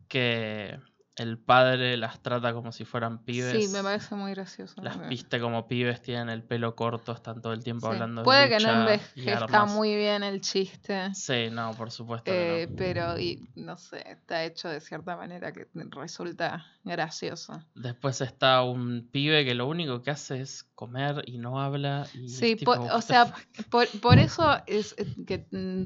[0.07, 0.79] que
[1.17, 3.65] el padre las trata como si fueran pibes.
[3.65, 4.81] Sí, me parece muy gracioso.
[4.83, 7.95] Las viste como pibes, tienen el pelo corto, están todo el tiempo sí.
[7.95, 11.15] hablando de Puede que no envejezca muy bien el chiste.
[11.15, 12.77] Sí, no, por supuesto que eh, no.
[12.77, 17.63] pero y, no sé, está hecho de cierta manera que resulta gracioso.
[17.75, 22.07] Después está un pibe que lo único que hace es comer y no habla.
[22.13, 23.33] Y Sí, tipo, o sea,
[23.71, 25.39] por, por eso es eh, que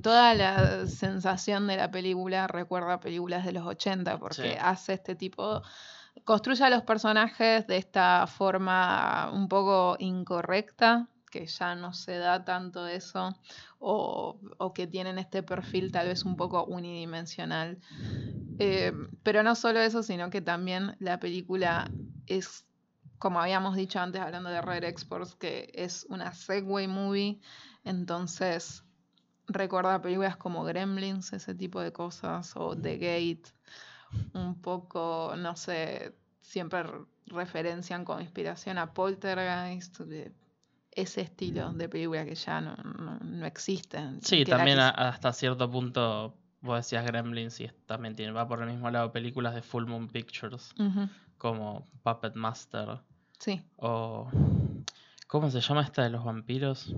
[0.03, 4.57] toda la sensación de la película recuerda películas de los 80, porque Sí.
[4.61, 5.62] hace este tipo,
[6.25, 12.45] construye a los personajes de esta forma un poco incorrecta, que ya no se da
[12.45, 13.39] tanto eso,
[13.79, 17.79] o, o que tienen este perfil tal vez un poco unidimensional.
[18.59, 18.93] Eh,
[19.23, 21.91] pero no solo eso, sino que también la película
[22.27, 22.66] es,
[23.18, 27.41] como habíamos dicho antes hablando de Red Exports, que es una Segway movie,
[27.85, 28.83] entonces
[29.47, 33.53] recuerda películas como Gremlins, ese tipo de cosas, o The Gate,
[34.35, 40.01] un poco, no sé, siempre re- referencian como inspiración a Poltergeist,
[40.93, 44.21] ese estilo de película que ya no, no, no existen.
[44.23, 48.91] Sí, también hasta cierto punto, vos decías Gremlins y también tiene, va por el mismo
[48.91, 50.75] lado películas de Full Moon Pictures,
[51.39, 52.99] como Puppet Master
[53.39, 53.63] Sí.
[53.77, 54.29] o...
[55.29, 56.93] ¿Cómo se llama esta de los vampiros?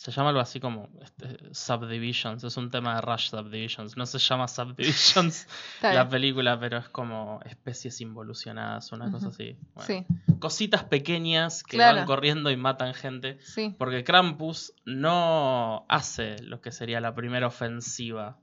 [0.00, 4.18] Se llama algo así como este, Subdivisions, es un tema de Rush Subdivisions, no se
[4.18, 5.46] llama Subdivisions
[5.82, 9.58] la película, pero es como especies involucionadas, una cosa así.
[9.74, 10.06] Bueno, Sí,
[10.38, 11.98] Cositas pequeñas que Claro.
[11.98, 13.36] van corriendo y matan gente.
[13.42, 13.74] sí.
[13.78, 18.38] Porque Krampus no hace lo que sería la primera ofensiva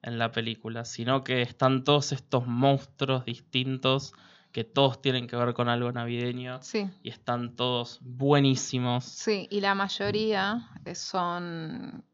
[0.00, 4.14] en la película, sino que están todos estos monstruos distintos
[4.54, 9.04] que todos tienen que ver con algo navideño Sí, y están todos buenísimos.
[9.04, 12.04] sí, y la mayoría eh, son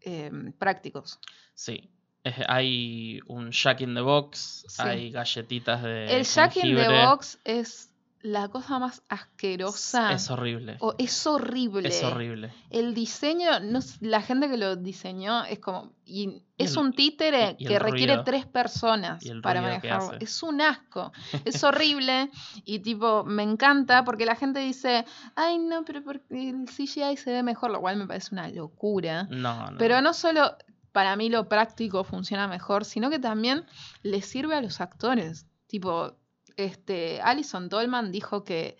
[0.00, 1.18] em, prácticos.
[1.54, 1.90] Sí.
[2.22, 4.82] Es- hay un Jack in the Box, Sí.
[4.82, 6.06] hay galletitas de.
[6.16, 7.06] El Jack in the jengibre.
[7.06, 7.93] Box es
[8.24, 10.12] la cosa más asquerosa.
[10.14, 10.78] Es horrible.
[10.80, 11.88] O- es horrible.
[11.90, 12.52] Es horrible.
[12.70, 15.92] El diseño, no la gente que lo diseñó es como.
[16.06, 18.24] Y es el- un títere y que requiere ruido.
[18.24, 20.16] tres personas para manejarlo.
[20.20, 21.12] Es un asco.
[21.44, 22.30] Es horrible.
[22.64, 25.04] y tipo, me encanta porque la gente dice,
[25.36, 29.24] ay no, pero porque el CGI se ve mejor, lo cual me parece una locura.
[29.30, 29.76] No, no.
[29.78, 30.56] Pero no solo
[30.92, 33.66] para mí lo práctico funciona mejor, sino que también
[34.02, 35.46] le sirve a los actores.
[35.66, 36.16] Tipo,
[36.56, 38.76] este, Alison Tolman dijo que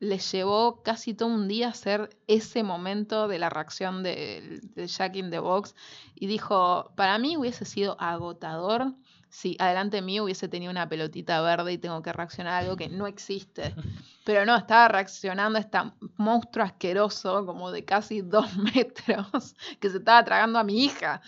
[0.00, 5.16] les llevó casi todo un día hacer ese momento de la reacción de, de Jack
[5.16, 5.74] in the Box
[6.14, 8.94] y dijo, para mí hubiese sido agotador
[9.30, 12.88] si adelante mío hubiese tenido una pelotita verde y tengo que reaccionar a algo que
[12.88, 13.74] no existe.
[14.24, 15.78] Pero no, estaba reaccionando a este
[16.16, 21.20] monstruo asqueroso, como de casi dos metros, que se estaba tragando a mi hija.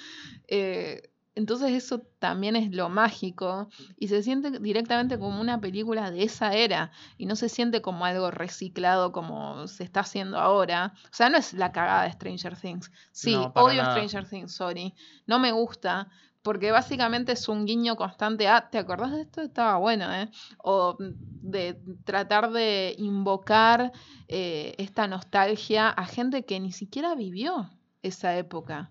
[0.48, 1.10] Eh,
[1.41, 6.55] entonces eso también es lo mágico y se siente directamente como una película de esa
[6.55, 10.93] era y no se siente como algo reciclado como se está haciendo ahora.
[11.05, 12.93] O sea, no es la cagada de Stranger Things.
[13.11, 13.95] Sí, No, odio nada.
[13.95, 14.95] Stranger Things, sorry.
[15.26, 16.09] No me gusta.
[16.43, 19.43] Porque básicamente es un guiño constante a, ¿te acordás de esto?
[19.43, 20.30] Estaba bueno, ¿eh?
[20.64, 23.93] O de tratar de invocar
[24.26, 27.70] eh, esta nostalgia a gente que ni siquiera vivió
[28.03, 28.91] esa época.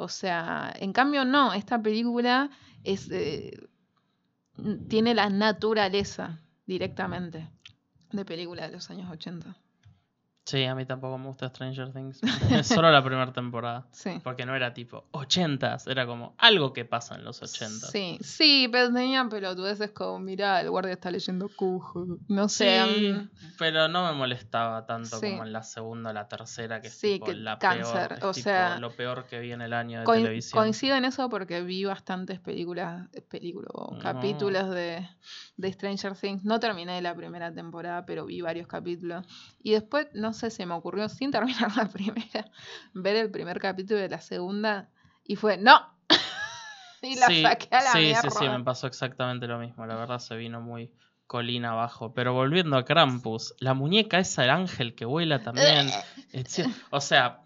[0.00, 2.48] O sea, en cambio no, esta película
[2.84, 3.68] es, eh,
[4.88, 7.50] tiene la naturaleza directamente
[8.10, 9.54] de película de los años 80.
[10.46, 12.18] Sí, a mí tampoco me gusta Stranger Things.
[12.64, 13.86] Solo la primera temporada.
[13.92, 14.20] Sí.
[14.24, 17.86] Porque no era tipo 80s, era como algo que pasa en los 80.
[17.86, 22.04] Sí, sí, pero tenía pelotudeces como, mirá, el guardia está leyendo Cujo.
[22.26, 22.82] No sé.
[22.84, 25.30] Sí, mm, pero no me molestaba tanto Sí.
[25.30, 28.12] como en la segunda o la tercera, que es Sí, tipo que la cáncer, peor.
[28.18, 30.60] es o tipo sea, lo peor que vi en el año de coin- televisión.
[30.62, 33.98] coincido en eso porque vi bastantes películas, eh, películas No.
[34.00, 35.06] capítulos de,
[35.58, 36.44] de Stranger Things.
[36.44, 39.24] No terminé la primera temporada, pero vi varios capítulos.
[39.62, 42.50] Y después, no sé, se me ocurrió sin terminar la primera,
[42.94, 44.88] ver el primer capítulo de la segunda
[45.24, 45.94] y fue, ¡no!
[47.02, 48.22] y la sí, saqué a la sí, mierda.
[48.22, 49.86] sí, sí, me pasó exactamente lo mismo.
[49.86, 50.92] La verdad se vino muy
[51.26, 52.12] colina abajo.
[52.12, 55.88] Pero volviendo a Krampus, la muñeca esa, el ángel que vuela también.
[56.90, 57.40] o sea,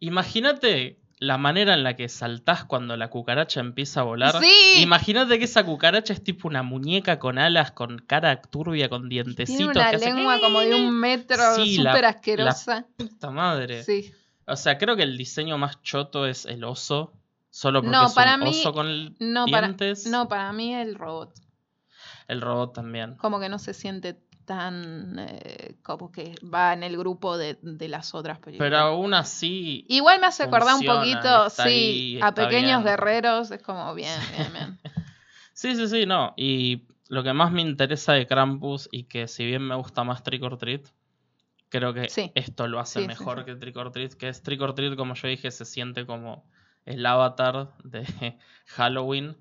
[0.00, 4.40] imagínate la manera en la que saltás cuando la cucaracha empieza a volar.
[4.40, 4.80] Sí.
[4.82, 9.56] Imagínate que esa cucaracha es tipo una muñeca con alas, con cara turbia, con dientecitos.
[9.56, 12.86] Tiene una que hace lengua como de un metro, Sí, la- súper la asquerosa.
[12.96, 13.84] puta madre.
[13.84, 14.12] Sí.
[14.46, 17.12] O sea, creo que el diseño más choto es el oso.
[17.50, 20.06] Solo porque No, es para un mí- oso con No para, dientes.
[20.08, 21.34] no, para mí el robot.
[22.26, 23.14] El robot también.
[23.16, 27.88] Como que no se siente tan eh, como que va en el grupo de, de
[27.88, 28.66] las otras películas.
[28.70, 29.84] Pero aún así.
[29.88, 32.84] Igual me hace acordar un poquito, sí, ahí, a pequeños bien.
[32.84, 33.50] guerreros.
[33.50, 34.78] Es como bien, bien, bien.
[35.54, 36.32] Sí, sí, sí, no.
[36.36, 40.22] Y lo que más me interesa de Krampus y que si bien me gusta más
[40.24, 40.86] Trick or Treat,
[41.68, 42.32] creo que Sí.
[42.34, 43.44] esto lo hace sí, mejor sí.
[43.44, 46.44] que Trick or Treat, que es Trick or Treat, como yo dije, se siente como
[46.84, 48.04] el avatar de
[48.66, 49.36] Halloween.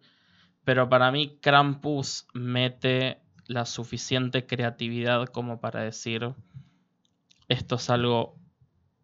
[0.64, 3.20] Pero para mí Krampus mete
[3.52, 6.34] la suficiente creatividad como para decir
[7.48, 8.38] esto es algo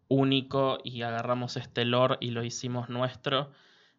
[0.08, 3.50] único y agarramos este lore y lo hicimos nuestro.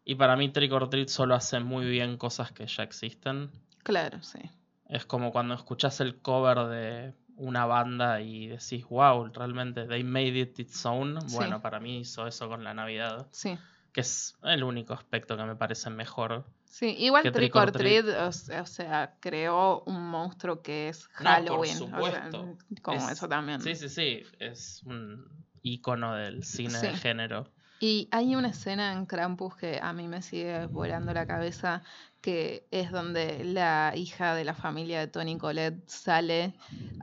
[0.04, 3.50] Y para mí Trick or Treat solo hace muy bien cosas que ya existen.
[3.84, 4.40] Claro, sí.
[4.88, 10.38] Es como cuando escuchas el cover de una banda y decís, wow, realmente they made
[10.38, 11.20] it its own.
[11.28, 11.36] Sí.
[11.36, 13.56] Bueno, para mí hizo eso con la Navidad, Sí.
[13.92, 16.44] que es el único aspecto que me parece mejor.
[16.72, 21.08] Sí, igual Trick or Treat, o se- o sea, creó un monstruo que es No,
[21.16, 21.72] por Halloween.
[21.72, 21.86] o sea,
[22.30, 22.58] supuesto.
[22.80, 23.60] como Es- eso también.
[23.60, 25.26] Sí, sí, sí, es un
[25.62, 26.96] icono del cine de Sí.
[27.00, 27.50] género.
[27.80, 31.82] Y hay una escena en Krampus que a mí me sigue volando la cabeza,
[32.20, 36.54] que es donde la hija de la familia de Tony Colette sale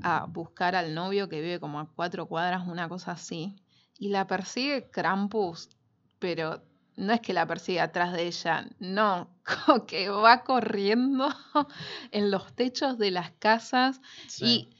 [0.01, 3.55] a buscar al novio que vive como a cuatro cuadras, una cosa así,
[3.99, 5.69] y la persigue Krampus,
[6.19, 6.61] pero
[6.97, 9.29] no es que la persigue atrás de ella, no,
[9.65, 11.29] como que va corriendo
[12.11, 14.45] en los techos de las casas Sí.
[14.45, 14.77] y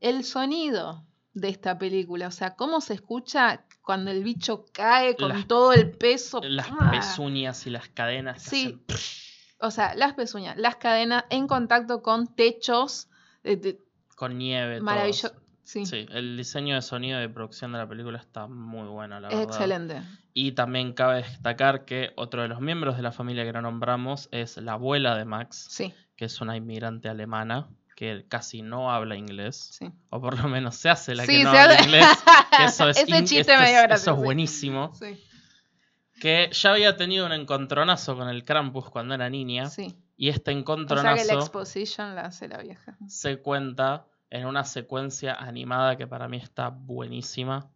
[0.00, 5.28] el sonido de esta película, o sea, cómo se escucha cuando el bicho cae con
[5.30, 6.40] Las- todo el peso.
[6.42, 8.42] Las pezuñas y las cadenas.
[8.42, 8.78] Sí.
[8.88, 13.08] hacen- O sea, las pezuñas, las cadenas en contacto con techos.
[13.42, 13.80] de- de-
[14.16, 14.76] Con nieve.
[14.76, 14.84] todo.
[14.84, 15.32] maravilloso.
[15.72, 19.28] Sí, Sí, el diseño de sonido de producción de la película está muy bueno, la
[19.28, 19.52] es verdad.
[19.54, 20.02] excelente.
[20.34, 24.28] Y también cabe destacar que otro de los miembros de la familia que no nombramos
[24.32, 29.14] es la abuela de Max, Sí, que es una inmigrante alemana que casi no habla
[29.14, 29.92] inglés, sí.
[30.08, 32.06] o por lo menos se hace la que no habla hace- inglés.
[32.66, 34.92] eso es Ese chiste esto me es- dio gracia, Eso es buenísimo.
[36.20, 39.66] Que ya había tenido un encontronazo con el Krampus cuando era niña.
[39.68, 39.94] sí.
[40.16, 42.98] Y este O sea que la encontronazo exposition la hace la vieja.
[43.06, 47.68] se cuenta en una secuencia animada que para mí está buenísima.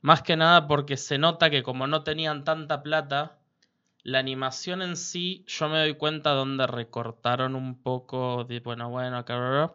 [0.00, 3.38] Más que nada porque se nota que como no tenían tanta plata,
[4.02, 9.18] la animación en sí, yo me doy cuenta donde recortaron un poco de, bueno, bueno,
[9.18, 9.74] acá,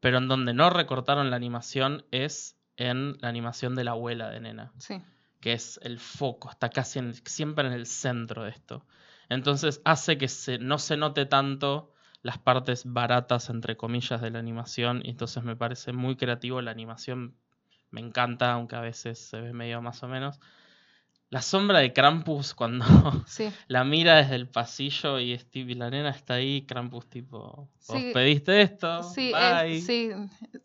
[0.00, 4.40] pero en donde no recortaron la animación es en la animación de la abuela de
[4.40, 5.02] Nena Sí,
[5.40, 8.84] que es el foco, está casi en- siempre en el centro de esto.
[9.28, 11.92] Entonces hace que se, no se note tanto
[12.22, 15.00] las partes baratas, entre comillas, de la animación.
[15.04, 16.60] Y entonces me parece muy creativo.
[16.60, 17.36] La animación
[17.90, 20.40] me encanta, aunque a veces se ve medio más o menos.
[21.30, 22.84] La sombra de Krampus cuando
[23.26, 23.50] sí.
[23.68, 28.00] la mira desde el pasillo y Steve y la nena está ahí, Krampus tipo, ¿vos
[28.00, 28.10] Sí.
[28.12, 29.02] pediste esto?
[29.02, 29.76] Sí, Bye".
[29.78, 30.10] es, sí,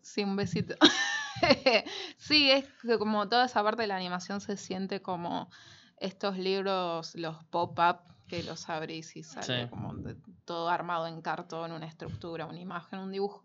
[0.02, 0.74] sí, un besito.
[2.18, 5.50] sí, es que como toda esa parte de la animación se siente como
[5.98, 9.68] estos libros, los pop-up, que los abrís y sale Sí.
[9.70, 13.42] como de- todo armado en cartón, una estructura, una imagen, un dibujo.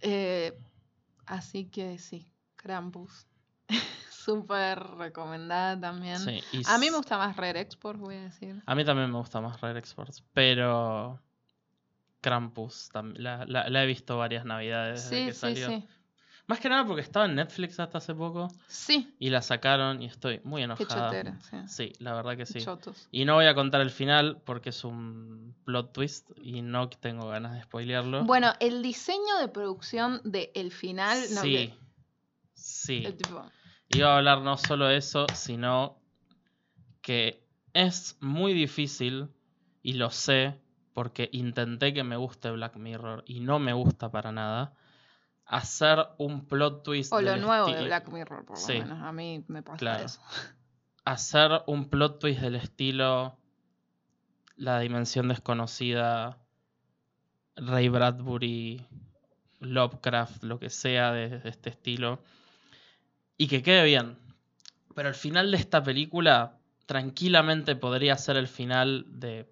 [0.00, 0.58] Eh,
[1.26, 3.26] así que sí, Krampus.
[4.10, 6.18] Súper recomendada también.
[6.18, 8.62] Sí, y A mí me gusta más Rare Export, voy a decir.
[8.66, 11.20] A mí también me gusta más Rare Exports, pero
[12.20, 15.68] Krampus la, la- la he visto varias navidades desde Sí, que sí, salió.
[15.68, 15.88] sí.
[16.48, 20.06] Más que nada porque estaba en Netflix hasta hace poco Sí, y la sacaron y
[20.06, 21.06] estoy muy qué enojada.
[21.08, 21.38] chotera.
[21.42, 21.56] Sí.
[21.66, 22.60] Sí, la verdad que sí.
[22.60, 23.08] Chotos.
[23.10, 27.28] Y no voy a contar el final porque es un plot twist y no tengo
[27.28, 28.24] ganas de spoilearlo.
[28.24, 31.74] Bueno, el diseño de producción del final, no, sí.
[32.54, 33.04] Sí.
[33.04, 33.44] el tipo,
[33.88, 35.98] iba a hablar no solo de eso, sino
[37.02, 39.28] que es muy difícil,
[39.82, 40.58] y lo sé,
[40.94, 44.72] porque intenté que me guste Black Mirror y no me gusta para nada,
[45.46, 47.12] hacer un plot twist.
[47.12, 48.78] O lo nuevo de Black Mirror, por lo Sí.
[48.78, 49.00] menos.
[49.02, 50.04] A mí me pasa Claro.
[50.04, 50.20] eso.
[51.04, 53.38] hacer un plot twist del estilo
[54.56, 56.38] La Dimensión Desconocida,
[57.56, 58.86] Ray Bradbury,
[59.60, 62.20] Lovecraft, lo que sea de, de este estilo,
[63.36, 64.18] y que quede bien.
[64.94, 69.46] Pero el final de esta película tranquilamente podría ser el final de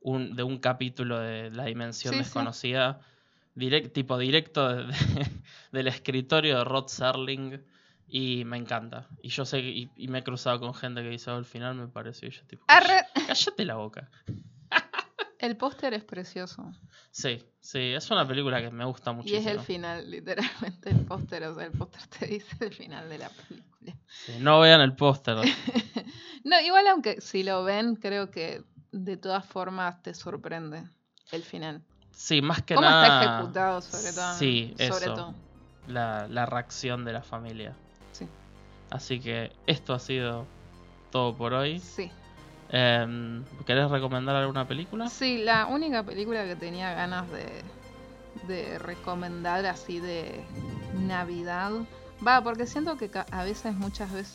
[0.00, 2.24] un, de un capítulo de La Dimensión Sí, sí.
[3.60, 4.92] Direct- tipo directo de- de-
[5.72, 7.62] del escritorio de Rod Serling.
[8.12, 9.06] Y me encanta.
[9.22, 11.44] Y yo sé que, y, y me he cruzado con gente que dice, "Oh, al
[11.44, 12.26] final me pareció.
[12.26, 13.06] Y yo tipo, Arre.
[13.28, 14.10] cállate la boca.
[15.38, 16.70] El póster es precioso.
[17.12, 19.40] Sí, sí, es una película que me gusta Y muchísimo.
[19.40, 21.44] es el final, literalmente el póster.
[21.44, 23.96] O sea, el póster te dice el final de la película.
[24.06, 25.36] Sí, no vean el póster.
[26.44, 30.82] No, igual aunque si lo ven, creo que de todas formas te sorprende
[31.32, 31.82] el final.
[32.20, 33.06] Sí, más que ¿Cómo nada.
[33.06, 34.34] está ejecutado sobre todo?
[34.34, 35.14] Sí, sobre eso.
[35.14, 35.34] todo.
[35.88, 37.72] La, la reacción de la familia.
[38.12, 38.28] Sí.
[38.90, 40.44] Así que esto ha sido
[41.10, 41.80] todo por hoy.
[41.80, 42.10] Sí.
[42.68, 45.08] Em, ¿Querés recomendar alguna película?
[45.08, 47.64] Sí, la única película que tenía ganas de,
[48.46, 50.44] de recomendar así de
[51.00, 51.72] Navidad.
[52.24, 54.34] Va, porque siento que a veces, muchas veces.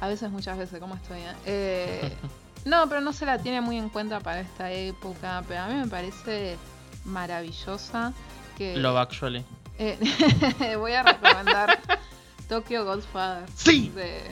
[0.00, 1.20] A veces, muchas veces, ¿cómo estoy?
[1.20, 1.34] eh?
[1.46, 2.16] Eh,
[2.64, 5.42] no, pero no se la tiene muy en cuenta para esta época.
[5.46, 6.56] Pero a mí me parece
[7.04, 8.12] maravillosa.
[8.56, 9.44] Que, Love Actually.
[9.78, 11.80] eh, voy a recomendar
[12.48, 13.48] Tokyo Godfather.
[13.54, 13.90] Sí.
[13.94, 14.22] De,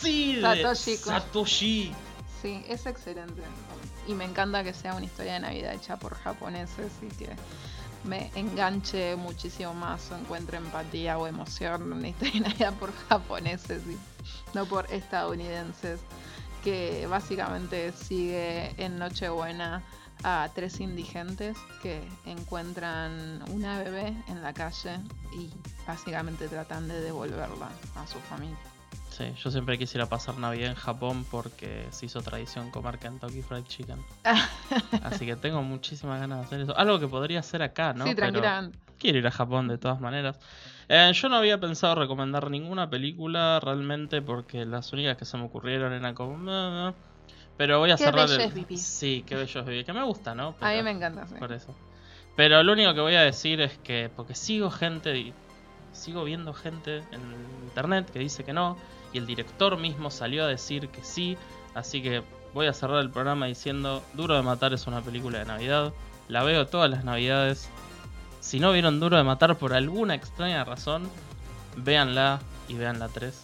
[0.00, 0.96] Sí, de Satoshi.
[0.96, 1.94] Satoshi.
[2.40, 3.42] Sí, es excelente.
[4.06, 7.30] Y me encanta que sea una historia de Navidad hecha por japoneses y que
[8.04, 12.92] me enganche muchísimo más o encuentre empatía o emoción en una historia de Navidad por
[13.08, 13.98] japoneses y
[14.54, 16.00] no por estadounidenses.
[16.62, 19.82] Que básicamente sigue en Nochebuena
[20.24, 24.98] a tres indigentes que encuentran una bebé en la calle
[25.32, 25.50] y
[25.86, 28.58] básicamente tratan de devolverla a su familia.
[29.10, 33.64] Sí, yo siempre quisiera pasar Navidad en Japón porque se hizo tradición comer Kentucky Fried
[33.64, 33.98] Chicken.
[35.02, 36.76] Así que tengo muchísimas ganas de hacer eso.
[36.76, 38.04] Algo que podría hacer acá, ¿no?
[38.04, 38.78] sí, Pero tranquilamente.
[38.98, 40.38] Quiero ir a Japón de todas maneras.
[40.88, 45.44] Eh, yo no había pensado recomendar ninguna película realmente porque las únicas que se me
[45.44, 46.94] ocurrieron eran como...
[47.56, 48.66] Pero voy a Qué cerrar bello el...
[48.70, 48.82] es.
[48.82, 49.84] Sí, qué bello es.
[49.84, 50.54] Que me gusta, ¿no?
[50.60, 51.26] A mí me encanta.
[51.26, 51.34] sí.
[51.38, 51.74] Por eso.
[52.36, 55.34] Pero lo único que voy a decir es que, porque sigo gente, y
[55.90, 57.20] sigo viendo gente en
[57.64, 58.76] internet que dice que no,
[59.12, 61.36] y el director mismo salió a decir que sí,
[61.74, 62.22] así que
[62.54, 65.92] voy a cerrar el programa diciendo, Duro de Matar es una película de Navidad,
[66.28, 67.68] la veo todas las Navidades.
[68.48, 71.10] Si no vieron Duro de Matar por alguna extraña razón,
[71.76, 73.38] véanla y vean la 3,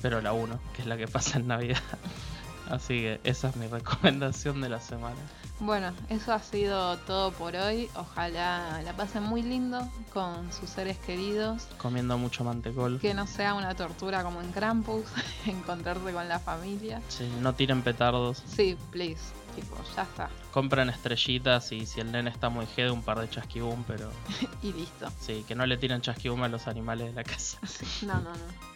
[0.00, 1.78] pero la 1, que es la que pasa en Navidad.
[2.68, 5.14] Así que esa es mi recomendación de la semana.
[5.60, 7.88] Bueno, eso ha sido todo por hoy.
[7.94, 11.68] Ojalá la pasen muy lindo con sus seres queridos.
[11.78, 12.98] Comiendo mucho mantecol.
[12.98, 15.04] Que no sea una tortura como en Krampus,
[15.46, 17.00] encontrarse con la familia.
[17.06, 18.42] Sí, no tiren petardos.
[18.44, 19.22] Sí, please.
[19.54, 20.30] Tipo, ya está.
[20.52, 24.10] Compren estrellitas y si el nene está muy jede, un par de chasquibum, pero
[24.62, 25.10] Y listo.
[25.18, 27.58] sí, que no le tiren chasquibum a los animales de la casa.
[28.02, 28.72] No, no, no.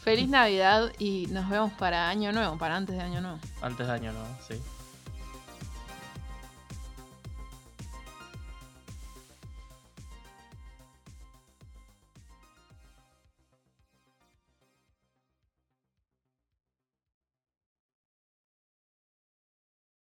[0.00, 3.38] Feliz Navidad y nos vemos para Año Nuevo, para antes de Año Nuevo.
[3.62, 4.54] Antes de año nuevo, sí.